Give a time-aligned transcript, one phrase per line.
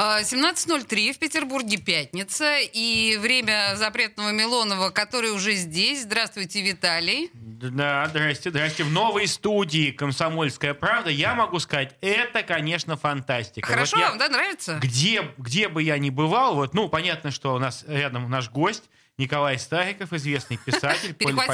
[0.00, 6.02] 17.03 в Петербурге пятница и время запретного Милонова, который уже здесь.
[6.04, 7.30] Здравствуйте, Виталий.
[7.34, 8.84] Да, здрасте, здрасте.
[8.84, 13.68] В новой студии «Комсомольская правда» я могу сказать, это, конечно, фантастика.
[13.68, 14.78] Хорошо Вот я- вам, да, нравится?
[14.80, 18.84] Где, где бы я ни бывал, вот, ну, понятно, что у нас рядом наш гость,
[19.18, 21.46] Николай Стариков, известный писатель, политик,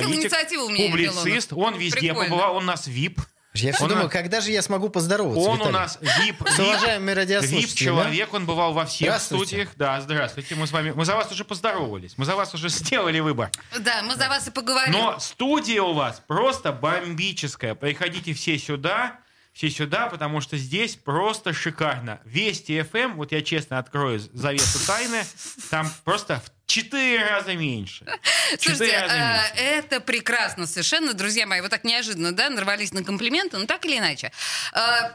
[0.93, 1.53] публицист.
[1.53, 2.25] Он везде Прикольно.
[2.31, 3.21] побывал, он у нас ВИП.
[3.65, 5.73] Я все Он думаю, у- когда же я смогу поздороваться, Он у Виталий?
[5.73, 6.49] нас ВИП.
[6.49, 9.71] С уважаемыми радиослушателями, ВИП-человек, он бывал во всех студиях.
[9.77, 10.55] Да, здравствуйте.
[10.55, 12.15] Мы с вами, мы за вас уже поздоровались.
[12.17, 13.51] Мы за вас уже сделали выбор.
[13.79, 14.93] Да, мы за вас и поговорим.
[14.93, 17.75] Но студия у вас просто бомбическая.
[17.75, 19.19] Приходите все сюда,
[19.53, 22.21] все сюда, потому что здесь просто шикарно.
[22.25, 25.25] Вести FM, вот я честно открою завесу тайны,
[25.71, 28.05] там просто в четыре раза меньше.
[28.59, 29.53] Слушайте, четыре раза э, меньше.
[29.57, 31.61] это прекрасно совершенно, друзья мои.
[31.61, 34.33] Вот так неожиданно, да, нарвались на комплименты, но так или иначе.
[34.75, 35.11] Э,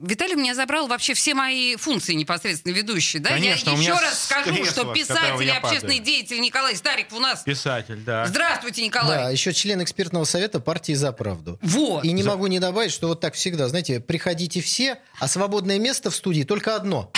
[0.00, 3.30] Виталий у меня забрал вообще все мои функции непосредственно ведущие, да?
[3.30, 6.04] Конечно, Я еще раз скажу, кресла, что писатель и общественный падаю.
[6.04, 7.42] деятель Николай Стариков у нас.
[7.42, 8.24] Писатель, да.
[8.26, 9.32] Здравствуйте, Да, Николай.
[9.32, 11.58] еще член экспертного совета партии «За правду».
[11.62, 12.04] Вот.
[12.04, 16.12] И не могу не добавить, что вот так всегда, знаете, приходите все, а свободное место
[16.12, 17.12] в студии только одно.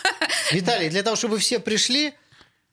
[0.50, 2.14] Виталий, для того, чтобы все пришли,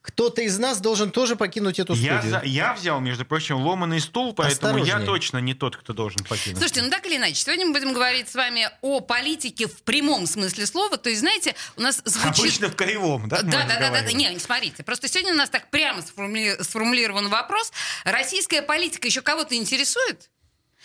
[0.02, 2.40] кто-то из нас должен тоже покинуть эту Я, студию.
[2.40, 6.58] за- я взял, между прочим, ломаный стул, поэтому я точно не тот, кто должен покинуть.
[6.58, 10.26] Слушайте, ну так или иначе, сегодня мы будем говорить с вами о политике в прямом
[10.26, 10.96] смысле слова.
[10.96, 12.40] То есть, знаете, у нас звучит...
[12.40, 13.42] Обычно в кривом, да?
[13.42, 14.82] Да, да, да, да, да, не смотрите.
[14.82, 17.72] Просто сегодня у нас так прямо сформули- сформулирован вопрос.
[18.04, 20.28] Российская политика еще кого-то интересует?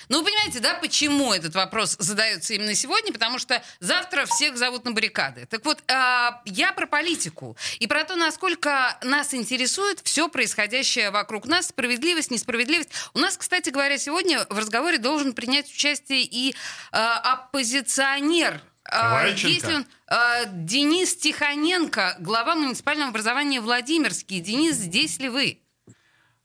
[0.09, 3.11] Ну, вы понимаете, да, почему этот вопрос задается именно сегодня?
[3.11, 5.45] Потому что завтра всех зовут на баррикады.
[5.45, 11.45] Так вот, а, я про политику и про то, насколько нас интересует все происходящее вокруг
[11.45, 12.89] нас, справедливость, несправедливость.
[13.13, 16.55] У нас, кстати говоря, сегодня в разговоре должен принять участие и
[16.91, 18.61] а, оппозиционер.
[18.89, 19.47] А, Ковальченко?
[19.47, 24.39] Если он а, Денис Тихоненко, глава муниципального образования Владимирский.
[24.39, 25.59] Денис, здесь ли вы?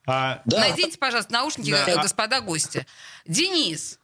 [0.06, 1.88] А, Найдите, пожалуйста, наушники, Да.
[1.88, 2.86] э, господа гости.
[3.26, 3.98] Денис.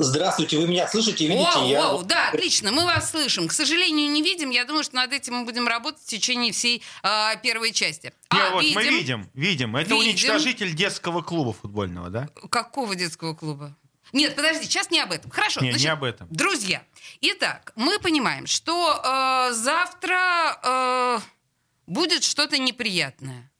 [0.00, 1.50] Здравствуйте, вы меня слышите, видите?
[1.56, 1.88] Оу, я...
[1.88, 3.48] оу, да, отлично, мы вас слышим.
[3.48, 4.50] К сожалению, не видим.
[4.50, 8.12] Я думаю, что над этим мы будем работать в течение всей а, первой части.
[8.32, 8.74] не, а, вот видим.
[8.76, 9.76] мы видим, видим.
[9.76, 10.08] Это Видим.
[10.10, 12.28] уничтожитель детского клуба футбольного, да?
[12.48, 13.76] Какого детского клуба?
[14.12, 15.32] Нет, подожди, сейчас не об этом.
[15.32, 15.60] Хорошо.
[15.62, 16.28] Не, не об этом.
[16.30, 16.84] Друзья,
[17.20, 21.18] итак, мы понимаем, что э, завтра э,
[21.88, 23.50] будет что-то неприятное.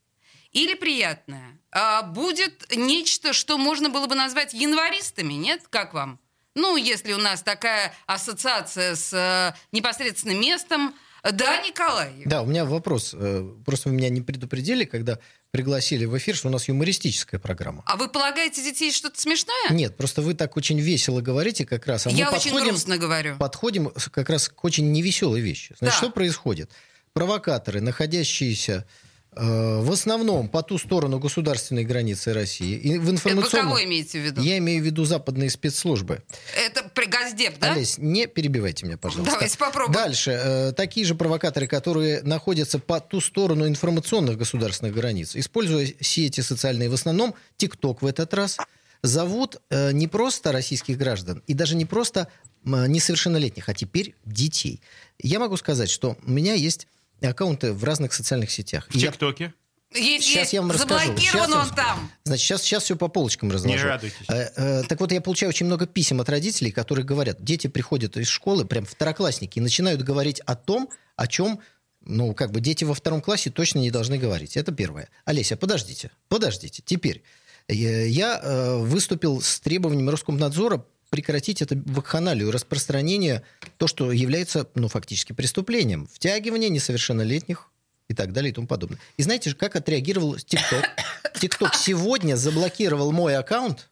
[0.51, 1.59] Или приятное.
[1.71, 5.61] А будет нечто, что можно было бы назвать январистами, нет?
[5.69, 6.19] Как вам?
[6.55, 10.95] Ну, если у нас такая ассоциация с э, непосредственно местом.
[11.21, 12.23] Да, Николай?
[12.25, 13.13] Да, у меня вопрос.
[13.13, 15.19] Э, Просто вы меня не предупредили, когда
[15.51, 17.83] пригласили в эфир, что у нас юмористическая программа.
[17.85, 19.69] А вы полагаете детей что-то смешное?
[19.69, 22.97] Нет, просто вы так очень весело говорите как раз, а Я мы очень подходим, грустно
[22.97, 23.37] говорю.
[23.37, 25.75] подходим как раз к очень невеселой вещи.
[25.77, 25.97] Значит, Да.
[25.97, 26.71] что происходит?
[27.13, 28.87] Провокаторы, находящиеся
[29.35, 33.67] в основном по ту сторону государственной границы России, и в Это вы информационном...
[33.67, 34.41] кого имеете в виду?
[34.41, 36.23] Я имею в виду западные спецслужбы.
[36.57, 37.73] Это при Газдеп, да?
[37.73, 39.33] Олесь, не перебивайте меня, пожалуйста.
[39.33, 39.93] Давайте попробуем.
[39.93, 40.31] Дальше.
[40.31, 46.89] Э, такие же провокаторы, которые находятся по ту сторону информационных государственных границ, используя сети социальные,
[46.89, 48.57] в основном ТикТок в этот раз,
[49.03, 52.27] зовут э, не просто российских граждан, и даже не просто
[52.65, 54.81] несовершеннолетних, а теперь детей.
[55.17, 56.87] Я могу сказать, что у меня есть
[57.27, 58.87] аккаунты в разных социальных сетях.
[58.89, 59.53] В ТикТоке.
[59.93, 60.53] Есть, Сейчас есть.
[60.53, 61.07] я вам расскажу.
[61.07, 62.11] Заблокирован Сейчас он там.
[62.23, 63.75] Значит, сейчас, сейчас все по полочкам разложу.
[63.75, 64.29] Не радуйтесь.
[64.29, 68.15] Э, э, так вот, я получаю очень много писем от родителей, которые говорят, дети приходят
[68.15, 71.59] из школы, прям второклассники, и начинают говорить о том, о чем,
[72.01, 74.57] ну, как бы дети во втором классе точно не должны говорить.
[74.57, 75.09] Это первое.
[75.25, 76.83] Олеся, подождите, подождите.
[76.85, 77.23] Теперь,
[77.67, 83.43] э, я э, выступил с требованием Роскомнадзора прекратить это вакханалию, распространение,
[83.77, 86.07] то, что является, ну, фактически преступлением.
[86.11, 87.69] Втягивание несовершеннолетних
[88.07, 88.99] и так далее и тому подобное.
[89.17, 90.85] И знаете же, как отреагировал ТикТок?
[91.39, 93.89] ТикТок сегодня заблокировал мой аккаунт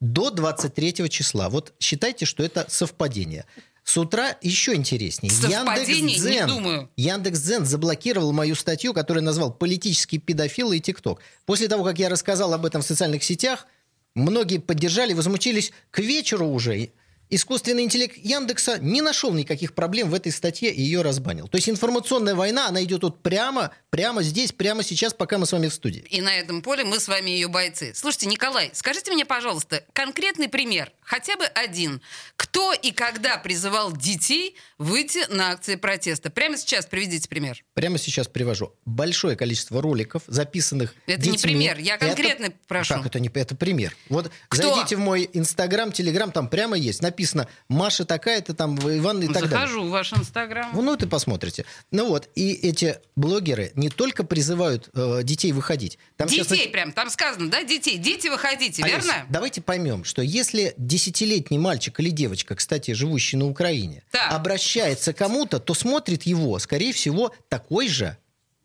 [0.00, 1.48] до 23 числа.
[1.48, 3.46] Вот считайте, что это совпадение.
[3.84, 5.32] С утра еще интереснее.
[5.32, 6.02] Совпадение?
[6.02, 6.90] Не Яндекс.Дзен- думаю.
[6.96, 11.20] Яндекс.Дзен заблокировал мою статью, которую назвал «Политические педофилы и ТикТок».
[11.46, 13.66] После того, как я рассказал об этом в социальных сетях,
[14.14, 16.90] многие поддержали, возмутились к вечеру уже.
[17.32, 21.48] Искусственный интеллект Яндекса не нашел никаких проблем в этой статье и ее разбанил.
[21.48, 25.52] То есть информационная война, она идет вот прямо, прямо здесь, прямо сейчас, пока мы с
[25.52, 26.04] вами в студии.
[26.10, 27.92] И на этом поле мы с вами ее бойцы.
[27.94, 32.02] Слушайте, Николай, скажите мне, пожалуйста, конкретный пример, хотя бы один.
[32.36, 36.28] Кто и когда призывал детей выйти на акции протеста?
[36.28, 37.64] Прямо сейчас приведите пример.
[37.72, 38.74] Прямо сейчас привожу.
[38.84, 41.32] Большое количество роликов, записанных Это детьми.
[41.32, 42.56] не пример, я конкретно это...
[42.68, 42.94] прошу.
[42.94, 43.96] Как это не это пример?
[44.10, 44.74] Вот Кто?
[44.74, 47.00] зайдите в мой Инстаграм, Телеграм, там прямо есть.
[47.00, 47.21] Написано
[47.68, 49.50] Маша такая-то, там Иван и так далее.
[49.50, 50.70] Захожу в ваш Инстаграм.
[50.74, 51.64] Ну, ты посмотрите.
[51.90, 55.98] Ну вот, и эти блогеры не только призывают э, детей выходить.
[56.16, 57.98] Там сейчас Детей прям, там сказано, да, детей.
[57.98, 59.26] Дети, выходите, Олесь, верно?
[59.28, 64.32] давайте поймем, что если десятилетний мальчик или девочка, кстати, живущий на Украине, Так.
[64.32, 68.16] обращается к кому-то, то смотрит его, скорее всего, такой же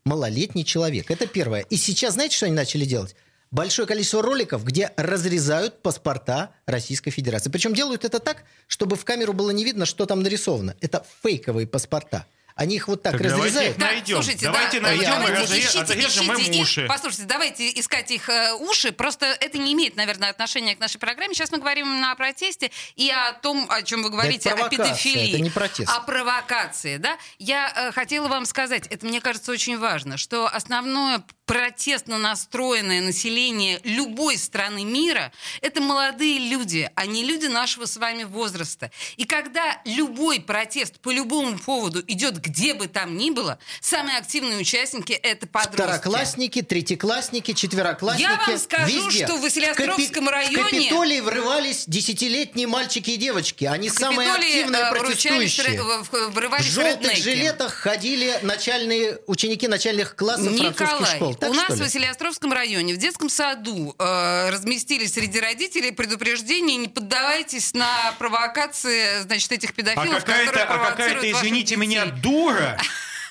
[0.05, 1.11] малолетний человек.
[1.11, 1.61] Это первое.
[1.61, 3.15] И сейчас, знаете, что они начали делать?
[3.51, 7.49] Большое количество роликов, где разрезают паспорта Российской Федерации.
[7.49, 10.75] Причем делают это так, чтобы в камеру было не видно, что там нарисовано.
[10.81, 12.25] Это фейковые паспорта.
[12.55, 13.71] Они их вот так, Так давайте разрезают.
[13.77, 14.15] их найдем.
[14.15, 16.61] слушайте, Давайте да, найдем давайте и разре- ищите, отрежем им ищите их.
[16.63, 16.85] уши.
[16.89, 18.91] Послушайте, давайте искать их э, уши.
[18.91, 21.35] Просто это не имеет, наверное, отношения к нашей программе.
[21.35, 24.85] Сейчас мы говорим именно о протесте и о том, о чем вы говорите, о провокация,
[24.85, 25.29] педофилии.
[25.35, 25.87] это не протест.
[25.95, 27.17] О провокации, да?
[27.37, 33.79] Я э, хотела вам сказать, это, мне кажется, очень важно, что основное протестно настроенное население
[33.83, 38.91] любой страны мира– это молодые люди, а не люди нашего с вами возраста.
[39.15, 44.59] И когда любой протест по любому поводу идет где бы там ни было, самые активные
[44.59, 45.77] участники– это подростки.
[45.81, 48.27] Второклассники, третьеклассники, четвероклассники.
[48.29, 49.25] Я вам скажу, везде.
[49.25, 53.63] что в Василиостровском Капи- районе- В Капитолий врывались десятилетние мальчики и девочки.
[53.63, 55.81] Они В самые Капитолии, активные э, вручались протестующие.
[55.81, 61.36] в- В желтых жилетах ходили начальные ученики начальных классов французских Николай, школ.
[61.39, 61.75] Так у нас ли?
[61.75, 69.21] в Василиостровском районе в детском саду э, разместили среди родителей предупреждение не поддавайтесь на провокации,
[69.21, 71.75] значит, этих А педофилов, какая-то, которые а какая-то, извините детей.
[71.75, 72.77] меня, дура,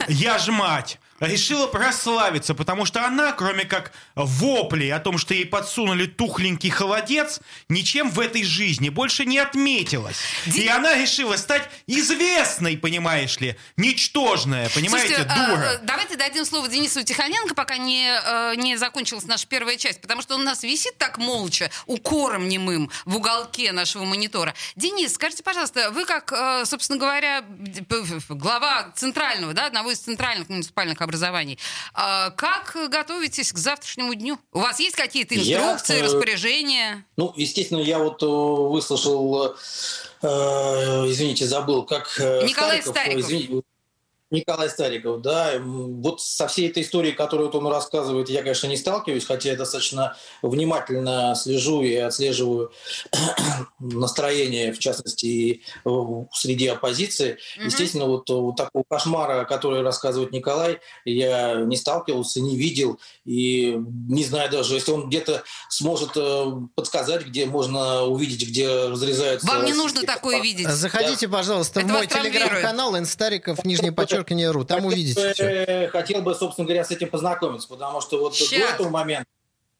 [0.08, 5.46] я ж мать, решила прославиться, потому что она, кроме как воплей о том, что ей
[5.46, 10.18] подсунули тухленький холодец, ничем в этой жизни больше не отметилась.
[10.46, 15.62] И она решила стать известной, понимаешь ли, ничтожная, понимаете, Слушайте, э, дура.
[15.62, 20.22] э, давайте дадим слово Денису Тихоненко, пока не, э, не закончилась наша первая часть, потому
[20.22, 24.54] что он у нас висит так молча, укором немым в уголке нашего монитора.
[24.76, 27.44] Денис, скажите, пожалуйста, вы как, э, собственно говоря,
[28.28, 31.58] глава центрального, да, одного из центральных муниципальных образований,
[31.94, 34.38] э, как готовитесь к завтрашнему дню?
[34.52, 37.04] У вас есть какие-то Я, инструкции, э, распоряжения?
[37.16, 39.56] Ну, естественно, я вот э, выслушал,
[40.22, 40.26] э,
[41.08, 42.18] извините, забыл, как...
[42.18, 43.20] Николай Стариков.
[43.20, 43.62] извините,
[44.30, 45.52] Николай Стариков, да.
[45.60, 50.16] Вот со всей этой историей, которую он рассказывает, я, конечно, не сталкиваюсь, хотя я достаточно
[50.42, 52.72] внимательно слежу и отслеживаю
[53.78, 55.62] настроение, в частности, и
[56.32, 57.38] среди оппозиции.
[57.56, 57.66] Мгм.
[57.66, 62.98] Естественно, вот, вот такого кошмара, который рассказывает Николай, я не сталкивался, не видел.
[63.24, 63.76] И
[64.08, 69.46] не знаю даже, если он где-то сможет э, подсказать, где можно увидеть, где разрезаются...
[69.46, 70.68] Вам не нужно такое видеть.
[70.68, 74.64] Заходите, пожалуйста, Это в мой телеграм-канал Инстариков, нижнее подчеркивание РУ.
[74.64, 75.88] Там Хотел увидите бы- все.
[75.92, 78.50] Хотел бы, собственно говоря, с этим познакомиться, потому что вот Щас.
[78.50, 79.26] до этого момента,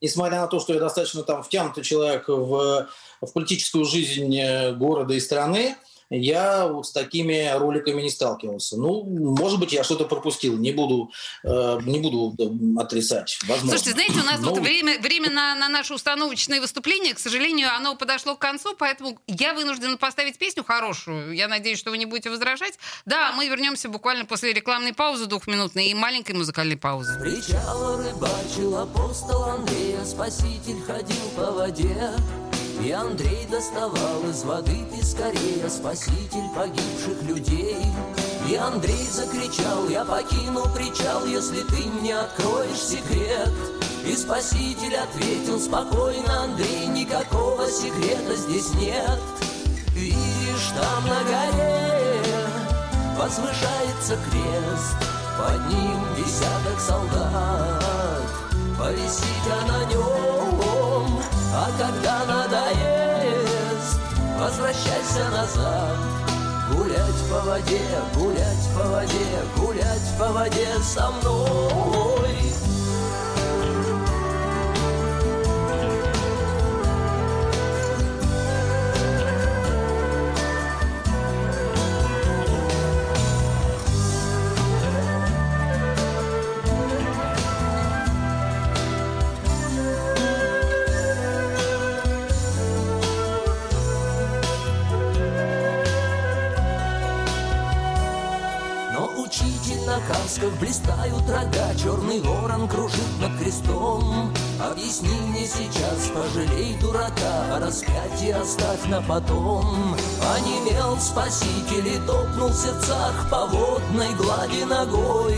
[0.00, 2.88] несмотря на то, что я достаточно там втянутый человек в,
[3.20, 5.76] в политическую жизнь э, города и страны,
[6.10, 8.76] я вот с такими роликами не сталкивался.
[8.76, 11.10] Ну, может быть, я что-то пропустил, не буду,
[11.44, 12.34] э, не буду
[12.78, 13.38] отрицать.
[13.46, 13.70] Возможно.
[13.70, 17.68] Слушайте, знаете, у нас Ну, вот время, время на, на наше установочное выступление, к сожалению,
[17.74, 21.32] оно подошло к концу, поэтому я вынуждена поставить песню хорошую.
[21.34, 22.74] Я надеюсь, что вы не будете возражать.
[23.04, 27.18] Да, мы вернемся буквально после рекламной паузы двухминутной и маленькой музыкальной паузы.
[27.20, 32.12] Причал рыбачил апостол Андрей, а Спаситель ходил по воде.
[32.82, 37.84] И Андрей доставал из воды пескарей, а Спаситель погибших людей.
[38.48, 43.50] И Андрей закричал, я покину причал, если ты мне откроешь секрет.
[44.06, 49.20] И Спаситель ответил спокойно, Андрей, никакого секрета здесь нет.
[49.92, 51.96] Видишь, там на горе
[53.18, 54.96] возвышается крест,
[55.38, 58.22] под ним десяток солдат.
[58.78, 60.35] Повисите на нем,
[61.58, 63.98] а когда надоест,
[64.38, 65.96] возвращайся назад.
[66.70, 67.80] Гулять по воде,
[68.14, 72.52] гулять по воде, гулять по воде со мной.
[100.08, 104.32] Касках блистают рога, черный ворон кружит над крестом.
[104.60, 109.96] Объясни мне сейчас, пожалей дурака, распятие оставь на потом.
[110.34, 115.36] Онемел спаситель и топнул в сердцах по водной глади ногой.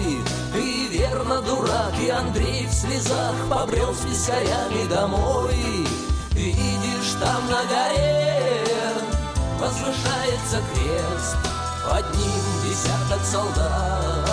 [0.54, 5.86] И верно, дурак, и Андрей в слезах побрел с вискарями домой.
[6.32, 8.38] Видишь, там на горе
[9.58, 11.36] возвышается крест,
[11.84, 14.27] под ним десяток солдат,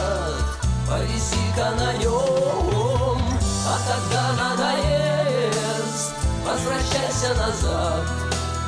[0.95, 3.19] повиси-ка на нем,
[3.67, 6.13] а когда надоест,
[6.45, 8.07] возвращайся назад.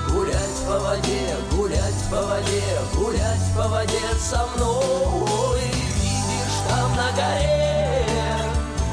[0.10, 2.64] Гулять по воде, гулять по воде,
[2.96, 5.62] гулять по воде со мной.
[6.02, 8.06] Видишь, там на горе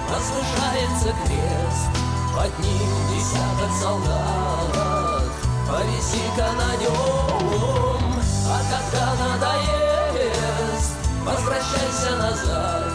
[0.09, 1.91] возвышается крест,
[2.37, 5.33] под ним десяток солдат,
[5.69, 8.15] повиси-ка на нем,
[8.47, 10.93] а когда надоест,
[11.25, 12.94] возвращайся назад.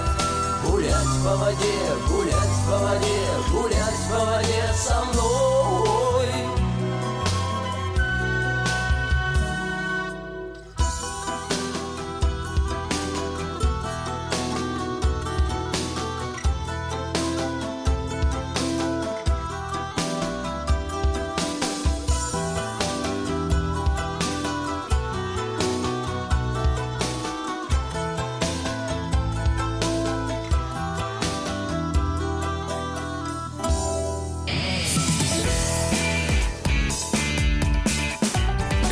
[0.89, 1.67] Гулять по воде,
[2.09, 3.19] гулять по воде,
[3.51, 5.98] гулять по воде со мной.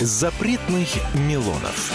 [0.00, 1.92] Запретных Милонов.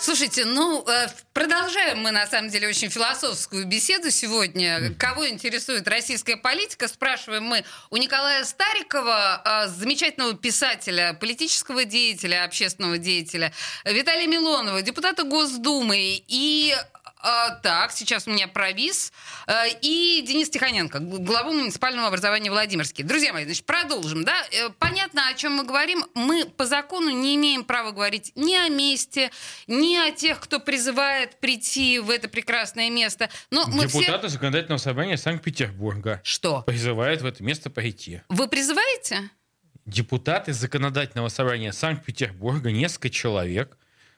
[0.00, 4.92] Слушайте, ну, э, продолжаем мы, на самом деле, очень философскую беседу сегодня.
[4.98, 12.98] Кого интересует российская политика, спрашиваем мы у Николая Старикова, э, замечательного писателя, политического деятеля, общественного
[12.98, 13.52] деятеля,
[13.84, 16.74] Виталия Милонова, депутата Госдумы и
[17.62, 19.12] так, сейчас у меня провис.
[19.46, 23.04] А, и Денис Тихоненко, главу муниципального образования Владимирский.
[23.04, 24.24] Друзья мои, значит, продолжим.
[24.24, 24.34] Да?
[24.52, 26.04] Э, Понятно, о чем мы говорим.
[26.14, 29.30] Мы по закону не имеем права говорить ни о месте,
[29.66, 33.28] ни о тех, кто призывает прийти в это прекрасное место.
[33.50, 34.00] Но мы все...
[34.00, 36.62] Депутаты законодательного собрания Санкт-Петербурга Что?
[36.62, 38.22] призывают в это место пойти.
[38.28, 39.30] Вы призываете?
[39.84, 43.76] Депутаты законодательного собрания Санкт-Петербурга, несколько человек,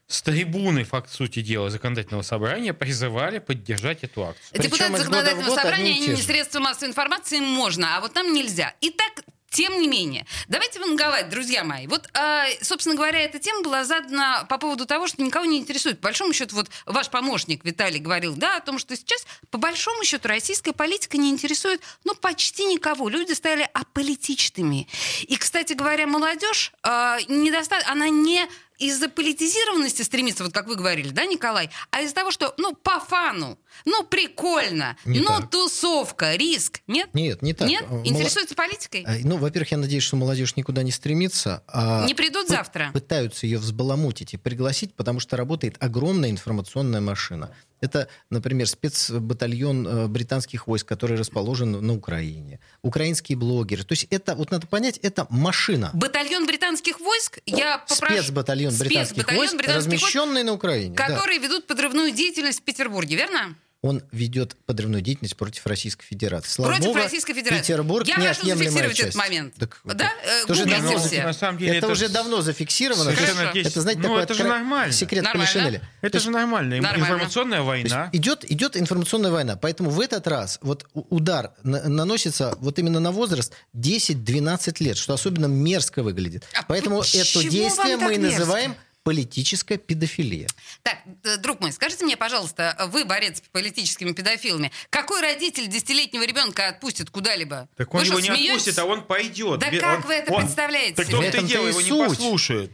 [0.09, 4.49] с трибуны, факт сути дела, законодательного собрания призывали поддержать эту акцию.
[4.53, 8.75] Причем Депутаты законодательного собрания, и средства массовой информации, можно, а вот нам нельзя.
[8.81, 11.87] Итак, тем не менее, давайте ванговать, друзья мои.
[11.87, 16.00] Вот, а, собственно говоря, эта тема была задана по поводу того, что никого не интересует.
[16.00, 20.05] По большому счету, вот ваш помощник Виталий говорил, да, о том, что сейчас, по большому
[20.05, 23.09] счету, российская политика не интересует, ну, почти никого.
[23.09, 24.87] Люди стали аполитичными.
[25.23, 28.47] И, кстати говоря, молодежь, а, недоста- она не
[28.78, 33.00] из-за политизированности стремится, вот как вы говорили, да, Николай, а из-за того, что, ну, по
[33.00, 35.50] фану, ну, прикольно, Не ну, так.
[35.50, 37.11] тусовка, риск, нет?
[37.12, 37.68] Нет, не так.
[37.68, 37.85] Нет?
[37.90, 39.04] Э, Интересуется политикой?
[39.06, 41.62] А, Ну, во-первых, я надеюсь, что молодежь никуда не стремится.
[41.68, 42.90] а Не придут пы- завтра?
[42.92, 47.54] Пытаются ее взбаламутить и пригласить, потому что работает огромная информационная машина.
[47.80, 52.61] Это, например, спецбатальон э, британских войск, который расположен на Украине.
[52.82, 53.85] Украинские блогеры.
[53.85, 55.90] То есть это, вот надо понять, это машина.
[55.94, 58.14] Батальон британских войск, я попрошу...
[58.14, 60.94] Спецбатальон британских Спецбатальон войск, британских войск, размещенный на Украине.
[60.97, 61.06] да.
[61.06, 63.56] которые ведут подрывную деятельность в Петербурге, верно?
[63.80, 66.49] Он ведет подрывную деятельность против Российской Федерации.
[66.50, 67.62] Слава Против богу, Российской Федерации.
[67.62, 69.00] Петербург Я прошу зафиксировать часть.
[69.11, 69.54] этот момент.
[69.54, 70.11] Так, Да?
[70.25, 71.23] Э, это уже гуглите давно, все.
[71.23, 73.04] На самом деле это, это уже давно зафиксировано.
[73.12, 73.70] Совершенно Это, есть.
[73.70, 74.92] это, знаете, Ну, такой это же нормально.
[74.92, 75.52] секрет Нормально.
[75.52, 75.82] Полишинеля.
[76.00, 76.75] Это То же есть нормально.
[76.78, 78.11] Информационная война.
[78.12, 79.54] Идет, идет информационная война.
[79.54, 85.14] Поэтому в этот раз вот удар на- наносится вот именно на возраст 10-12 лет, что
[85.14, 86.42] особенно мерзко выглядит.
[86.52, 87.12] А Поэтому это
[87.49, 88.40] действие мы и мерзко?
[88.40, 88.75] называем
[89.09, 90.47] политическая педофилия.
[90.83, 96.25] Так, э, друг мой, скажите мне, пожалуйста, вы борец с политическими педофилами, какой родитель десятилетнего
[96.25, 97.71] ребенка отпустит куда-либо?
[97.79, 98.50] Так он Вы его что, не смеетесь?
[98.50, 99.61] отпустит, а он пойдет.
[99.61, 101.88] Да Бе- как он- вы это он- представляете Так в том-то этом-то дело, его не
[101.88, 102.19] суть.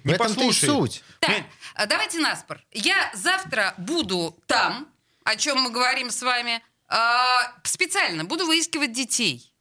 [0.05, 0.75] Не этом-то и послушают.
[0.93, 1.03] суть.
[1.21, 1.45] Так, Нет,
[1.77, 2.61] а давайте наспор.
[2.73, 4.89] Я завтра буду там,
[5.23, 9.55] о чем мы говорим с вами, а, специально буду выискивать детей.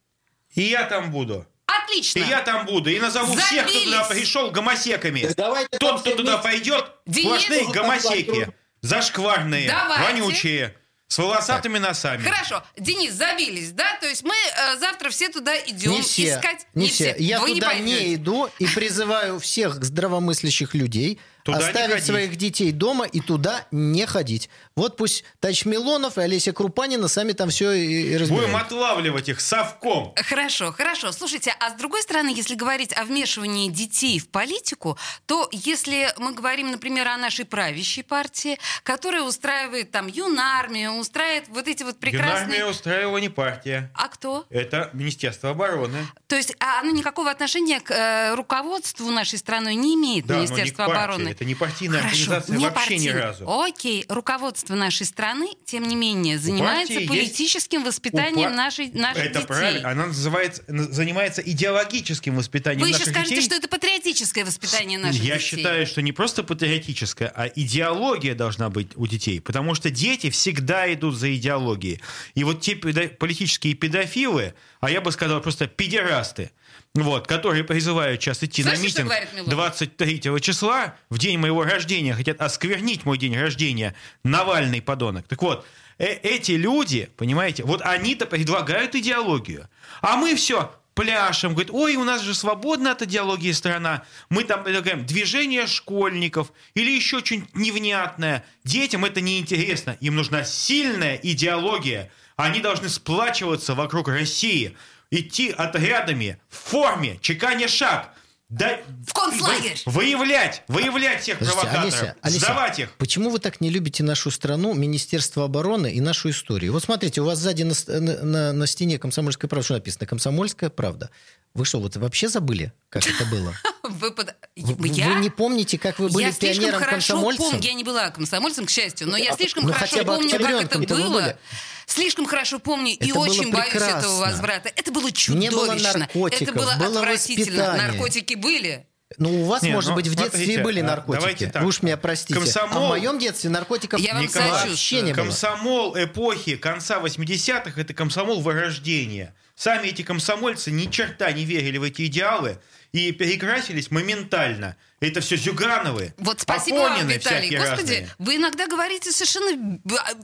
[0.56, 1.46] И я там буду.
[1.66, 2.18] Отлично.
[2.20, 2.90] И я там буду.
[2.90, 4.22] И назову всех, кто туда Забились.
[4.22, 5.28] пришел, гомосеками.
[5.36, 6.48] Давайте Тот, кто все туда вместе.
[6.48, 7.28] пойдет, Денис.
[7.42, 8.48] сплошные гомосеки.
[8.82, 10.02] Зашкварные, Давайте.
[10.22, 10.74] вонючие,
[11.08, 12.22] С волосатыми носами.
[12.22, 13.96] Хорошо, Денис, забились, да?
[14.00, 16.34] То есть мы э, завтра все туда идем Не все.
[16.34, 16.66] искать.
[16.74, 17.14] Не, все.
[17.18, 22.72] Я Вы туда не, не, иду и призываю всех здравомыслящих людей Туда оставить своих детей
[22.72, 24.48] дома и туда не ходить.
[24.76, 28.50] Вот пусть Тач Милонов и Олеся Крупанина сами там все и, и разбирают.
[28.50, 30.14] Будем отлавливать их совком.
[30.16, 31.12] Хорошо, хорошо.
[31.12, 34.96] Слушайте, а с другой стороны, если говорить о вмешивании детей в политику,
[35.26, 41.68] то если мы говорим, например, о нашей правящей партии, которая устраивает там юнармию, устраивает вот
[41.68, 42.56] эти вот прекрасные...
[42.56, 43.92] Юнармия устраивала не партия.
[43.94, 44.46] А кто?
[44.48, 46.06] Это Министерство обороны.
[46.26, 50.40] То есть а оно никакого отношения к э, руководству нашей страной не имеет, Да, но
[50.40, 51.33] не к Министерство обороны.
[51.34, 53.22] Это не партийная Хорошо, организация не вообще ни партийная.
[53.22, 53.60] разу.
[53.62, 59.34] Окей, руководство нашей страны, тем не менее, занимается политическим У воспитанием пар- нашей, наших Это
[59.40, 59.46] детей.
[59.46, 59.90] правильно.
[59.90, 63.46] Она называется, занимается идеологическим воспитанием Вы еще наших скажете, детей.
[63.46, 65.46] что это патриотическое воспитание наших Я детей.
[65.56, 69.40] считаю, что не просто патриотическое, а идеология должна быть у детей.
[69.40, 72.00] Потому что дети всегда идут за идеологией.
[72.34, 76.52] И вот те педо- политические педофилы, а я бы сказал просто педерасты,
[76.94, 79.50] вот, которые призывают сейчас идти Слышите, на митинг говорит Милонов?
[79.50, 85.26] 23 числа, в день моего рождения, хотят осквернить мой день рождения, Навальный подонок.
[85.26, 85.66] Так вот,
[85.98, 89.68] э- эти люди, понимаете, вот они-то предлагают идеологию.
[90.02, 94.62] А мы все пляшем, говорит, ой, у нас же свободна от идеологии страна, мы там
[94.62, 98.44] предлагаем движение школьников или еще что-нибудь невнятное.
[98.62, 102.12] Детям это неинтересно, им нужна сильная идеология.
[102.36, 104.76] Они должны сплачиваться вокруг России,
[105.10, 108.10] идти отрядами в форме, чеканя шаг.
[108.50, 109.80] Да, В концлагерь!
[109.86, 112.92] вы- Выявлять, выявлять всех Подождите, провокаторов, Олеся, Олеся, сдавать их.
[112.98, 116.72] Почему вы так не любите нашу страну, Министерство обороны и нашу историю?
[116.72, 120.06] Вот смотрите, у вас сзади на, на- на- стене «Комсомольская правда» что написано?
[120.06, 121.10] «Комсомольская правда».
[121.54, 123.54] Вы что, вот вообще забыли, как это было?
[123.82, 125.08] Вы, под- Вы, я?
[125.08, 127.44] вы не помните, как вы были я слишком хорошо пионером-комсомольцем?
[127.50, 130.30] помню, я не была комсомольцем, к счастью, но я слишком Ну, хорошо хотя бы помню,
[130.38, 131.20] как это было.
[131.20, 131.36] были.
[131.86, 133.98] Слишком хорошо помню и Это было очень боюсь прекрасно.
[133.98, 134.70] этого возврата.
[134.74, 135.98] Это было Не было чудовищно.
[136.00, 137.62] наркотиков, это было, было отвратительно.
[137.64, 137.92] воспитание.
[137.92, 138.86] Наркотики были.
[139.18, 141.20] Ну, у вас, Не, может ну, быть, в детстве смотрите, и были а, наркотики.
[141.20, 141.62] давайте так.
[141.62, 142.34] Вы уж меня простите.
[142.40, 145.24] Комсомол- А в моем детстве наркотиков Я вам Николай, вообще не было.
[145.24, 149.34] Комсомол эпохи конца 80-х это комсомол вырождения.
[149.54, 152.58] Сами эти комсомольцы ни черта не верили в эти идеалы
[152.92, 154.76] и перекрасились моментально.
[155.08, 157.48] Это все Зюгановы, Вот спасибо вам, Афонины Виталий.
[157.48, 158.08] всякие Господи, разные.
[158.18, 159.78] вы иногда говорите совершенно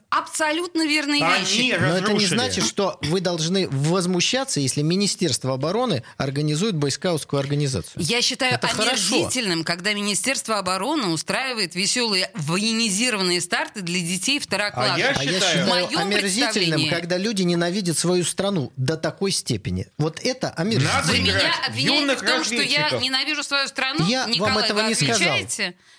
[0.08, 1.76] абсолютно верные Они вещи.
[1.80, 8.02] Но это не значит, что вы должны возмущаться, если Министерство обороны организует бойскаутскую организацию.
[8.02, 9.14] Я считаю Это хорошо.
[9.14, 14.96] омерзительным, когда Министерство обороны устраивает веселые военизированные старты для детей второклассников.
[14.96, 18.96] А я А я считаю- В считаю моем омерзительным, когда люди ненавидят свою страну до
[18.96, 19.86] такой степени.
[19.98, 21.02] Вот это Надо омерзительно.
[21.04, 24.06] Вы играть меня обвиняете в том, что я ненавижу свою страну?
[24.08, 25.36] Я вам Николай, этого не сказал.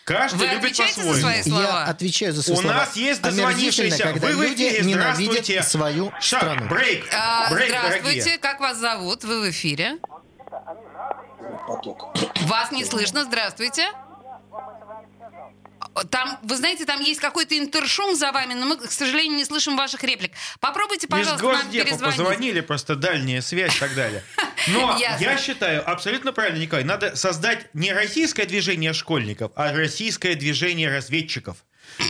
[0.04, 1.22] Каждый Вы любит отвечаете за по-своему.
[1.22, 1.64] свои слова?
[1.64, 2.76] Я отвечаю за свои У слова.
[2.76, 4.04] нас есть дозвонившийся.
[4.04, 4.86] когда Вы в люди эфире.
[4.86, 5.64] ненавидят Здравствуйте.
[5.64, 6.68] свою Шаг, страну.
[6.68, 7.06] брейк.
[7.14, 8.38] А, брейк, здравствуйте, дорогие.
[8.40, 9.24] как вас зовут?
[9.24, 9.98] Вы в эфире.
[11.68, 12.16] поток.
[12.42, 13.88] Вас не слышно, здравствуйте.
[16.10, 19.76] Там, вы знаете, там есть какой-то интершум за вами, но мы, к сожалению, не слышим
[19.76, 20.32] ваших реплик.
[20.60, 22.18] Попробуйте, Из пожалуйста, нам Госдепа перезвонить.
[22.18, 24.24] позвонили, просто дальняя связь и так далее.
[24.68, 30.90] Но я считаю, абсолютно правильно, Николай, надо создать не российское движение школьников, а российское движение
[30.90, 31.58] разведчиков.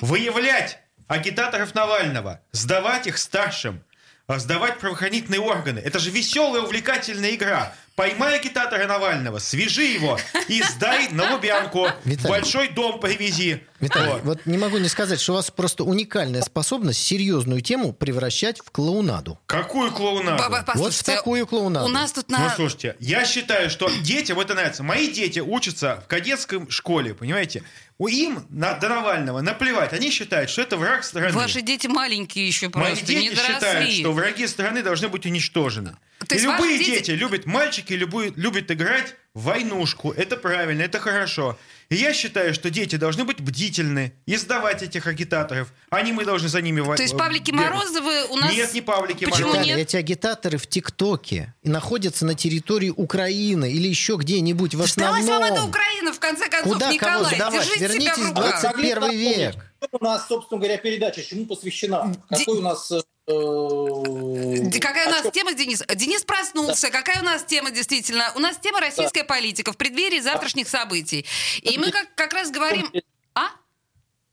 [0.02, 3.84] Выявлять агитаторов Навального, сдавать их старшим,
[4.28, 5.80] а сдавать правоохранительные органы.
[5.80, 7.76] Это же веселая, увлекательная игра.
[8.02, 11.88] Поймай агитатора Навального, свяжи его и сдай на Лубянку.
[12.04, 12.30] Виталий.
[12.30, 13.62] большой дом привези.
[13.80, 14.24] Виталий, Вот.
[14.24, 18.72] вот не могу не сказать, что у вас просто уникальная способность серьезную тему превращать в
[18.72, 19.38] клоунаду.
[19.46, 20.44] Какую клоунаду?
[20.74, 21.86] Вот в такую клоунаду.
[21.86, 22.50] У нас тут Ну, на...
[22.56, 24.82] слушайте, я считаю, что детям это нравится.
[24.82, 27.62] Мои дети учатся в кадетской школе, понимаете?
[28.00, 29.94] У им на, до Навального наплевать.
[29.94, 31.34] Они считают, что это враг страны.
[31.34, 34.00] Ваши дети маленькие еще Мои просто, не дети считают, доросли.
[34.00, 35.98] что враги страны должны быть уничтожены.
[36.28, 37.12] То И есть любые ваши дети- дети...
[37.12, 40.12] любят, мальчики любые, любят играть в войнушку.
[40.12, 41.58] Это правильно, это хорошо.
[41.90, 45.74] И я считаю, что дети должны быть бдительны и сдавать этих агитаторов.
[45.90, 47.70] Они мы должны за ними во- То есть Павлики бегать.
[47.72, 48.52] Морозовы у нас...
[48.54, 49.66] Нет, не Павлики Почему Морозовы.
[49.66, 49.80] Нет?
[49.80, 55.22] эти агитаторы в ТикТоке и находятся на территории Украины или еще где-нибудь в основном.
[55.24, 57.36] Сдалась вам эта Украина, в конце концов, Куда кого Николай.
[57.36, 57.54] сдавать?
[57.68, 58.62] Держите себя Вернитесь в в руках.
[58.62, 59.56] 21 век.
[59.92, 62.14] У нас, собственно говоря, передача чему посвящена?
[62.30, 62.92] Какой у нас...
[63.32, 65.84] э, Какая у о нас тема, Денис?
[65.96, 66.90] Денис проснулся.
[66.90, 68.32] Какая у нас тема, действительно?
[68.36, 71.26] У нас тема российская политика в преддверии завтрашних событий.
[71.62, 72.90] И мы как, как раз говорим...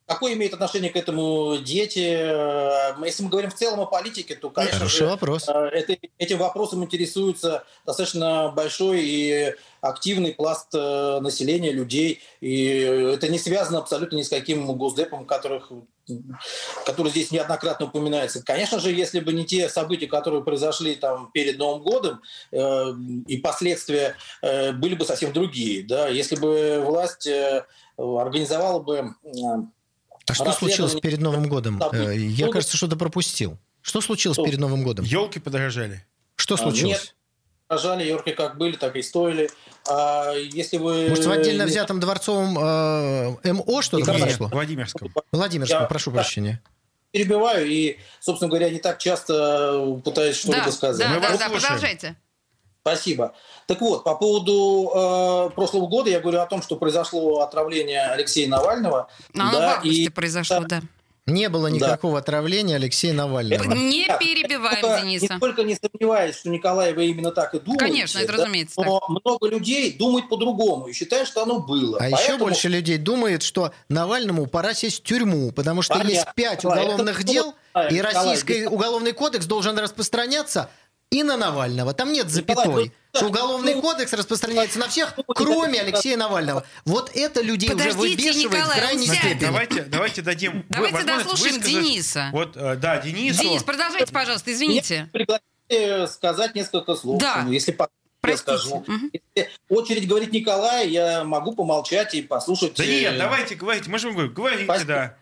[0.09, 1.99] Какое имеет отношение к этому дети?
[2.01, 5.47] Э, Если мы говорим в целом о политике, то, конечно Хороший же, вопрос.
[5.47, 12.23] э, это- этим вопросом интересуется достаточно большой и активный пласт э, населения, людей.
[12.41, 12.69] И
[13.17, 15.71] это не связано абсолютно ни с каким госдепом, которых,
[16.87, 18.43] который здесь неоднократно упоминается.
[18.43, 22.93] Конечно же, если бы не те события, которые произошли там перед Новым годом, э,
[23.27, 25.83] и последствия э, были бы совсем другие.
[25.87, 26.09] Да?
[26.09, 27.67] Если бы власть э,
[27.99, 29.29] организовала бы э,
[30.29, 31.83] А что случилось перед Новым годом?
[31.93, 33.59] Э, Я, ну, кажется, что-то пропустил.
[33.81, 34.45] Что случилось Что?
[34.45, 35.05] перед Новым годом?
[35.05, 36.05] Елки подорожали.
[36.37, 36.99] Что А, случилось?
[36.99, 37.15] нет.
[37.69, 39.51] Рожали Йорки как были, так и стоили.
[39.89, 41.09] А если вы...
[41.11, 44.49] Может, в отдельно взятом дворцовом э, МО что-то произошло?
[44.49, 45.13] Владимирском.
[45.33, 46.17] Владимирском, Я- прошу да.
[46.17, 46.63] прощения.
[47.11, 51.09] перебиваю и, собственно говоря, не так часто пытаюсь что-либо Да, сказать.
[51.09, 52.17] да, Мы да, да, продолжайте.
[52.83, 53.35] Спасибо.
[53.69, 58.49] Так вот, по поводу э, прошлого года я говорю о том, что произошло отравление Алексея
[58.49, 59.09] Навального.
[59.35, 60.81] Но оно Да, в августе и- произошло, да.
[61.27, 63.63] Не было никакого отравления Алексея Навального.
[63.75, 65.35] Не Да, перебиваем только- Дениса.
[65.35, 67.85] Не только не сомневаюсь, что Николай, вы именно так и думаете.
[67.85, 71.99] Конечно, это да, разумеется Но много людей думают по-другому и считают, что оно было.
[72.01, 76.13] А еще Поэтому- больше людей думает, что Навальному пора сесть в тюрьму, потому что Понятно.
[76.13, 77.55] есть пять уголовных это дел,
[77.91, 78.75] и российский Николай.
[78.75, 80.71] уголовный кодекс должен распространяться
[81.11, 81.95] и на Навального.
[81.95, 82.93] Там нет запятой.
[83.15, 86.65] ну, Что уголовный ну, кодекс распространяется на всех, ну, кроме это- Алексея Навального.
[86.85, 87.99] Вот это людей уже Подождите,
[88.33, 89.19] выбешивает в Николай, сядет.
[89.19, 89.41] степени.
[89.41, 92.29] Давайте, давайте дадим Давайте дослушаем высказать- Дениса.
[92.33, 93.43] Вот, э, да, Денису.
[93.43, 95.09] Денис, продолжайте, пожалуйста, извините.
[95.15, 97.21] Меня пригласили сказать несколько слов.
[97.21, 97.43] Да.
[97.45, 97.89] Ну, Если по- я
[98.21, 98.59] Простите.
[98.59, 98.85] скажу.
[99.13, 102.75] Если очередь говорит Николай, я могу помолчать и послушать.
[102.75, 104.87] Да э, нет, давайте, говорите, мы же говорим, говорите, Спасибо.
[104.89, 105.17] да.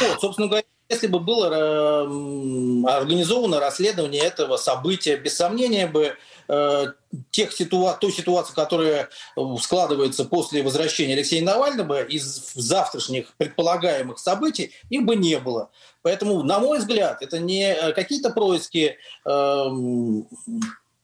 [0.00, 6.16] Вот, собственно говоря, если бы было э, организовано расследование этого события, без сомнения бы
[6.48, 6.86] э,
[7.30, 14.72] тех ситуа- той ситуации, которая э, складывается после возвращения Алексея Навального из завтрашних предполагаемых событий,
[14.90, 15.70] их бы не было.
[16.02, 20.28] Поэтому, на мой взгляд, это не э, какие-то происки эм,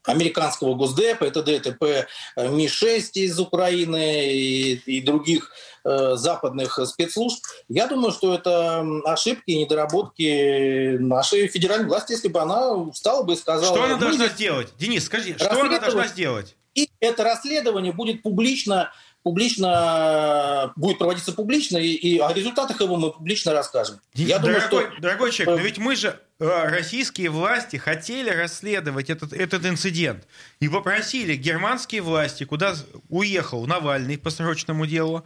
[0.08, 5.52] американского Госдепа, это ДТП э, Ми-6 из Украины и, и других
[5.84, 7.44] э, западных спецслужб.
[7.68, 13.34] Я думаю, что это ошибки и недоработки нашей федеральной власти, если бы она встала бы
[13.34, 13.74] и сказала...
[13.74, 14.68] Что она «Мы должна сделать?
[14.78, 16.54] Денис, скажи, что она должна сделать?
[16.78, 23.12] и это расследование будет публично, публично будет проводиться публично, и, и о результатах его мы
[23.12, 24.00] публично расскажем.
[24.14, 28.30] Я думаю, дорогой, что дорогой человек, но э, ведь мы же, э, российские власти, хотели
[28.30, 30.26] расследовать этот, этот инцидент.
[30.60, 32.74] И попросили германские власти, куда
[33.08, 35.24] уехал Навальный по срочному делу,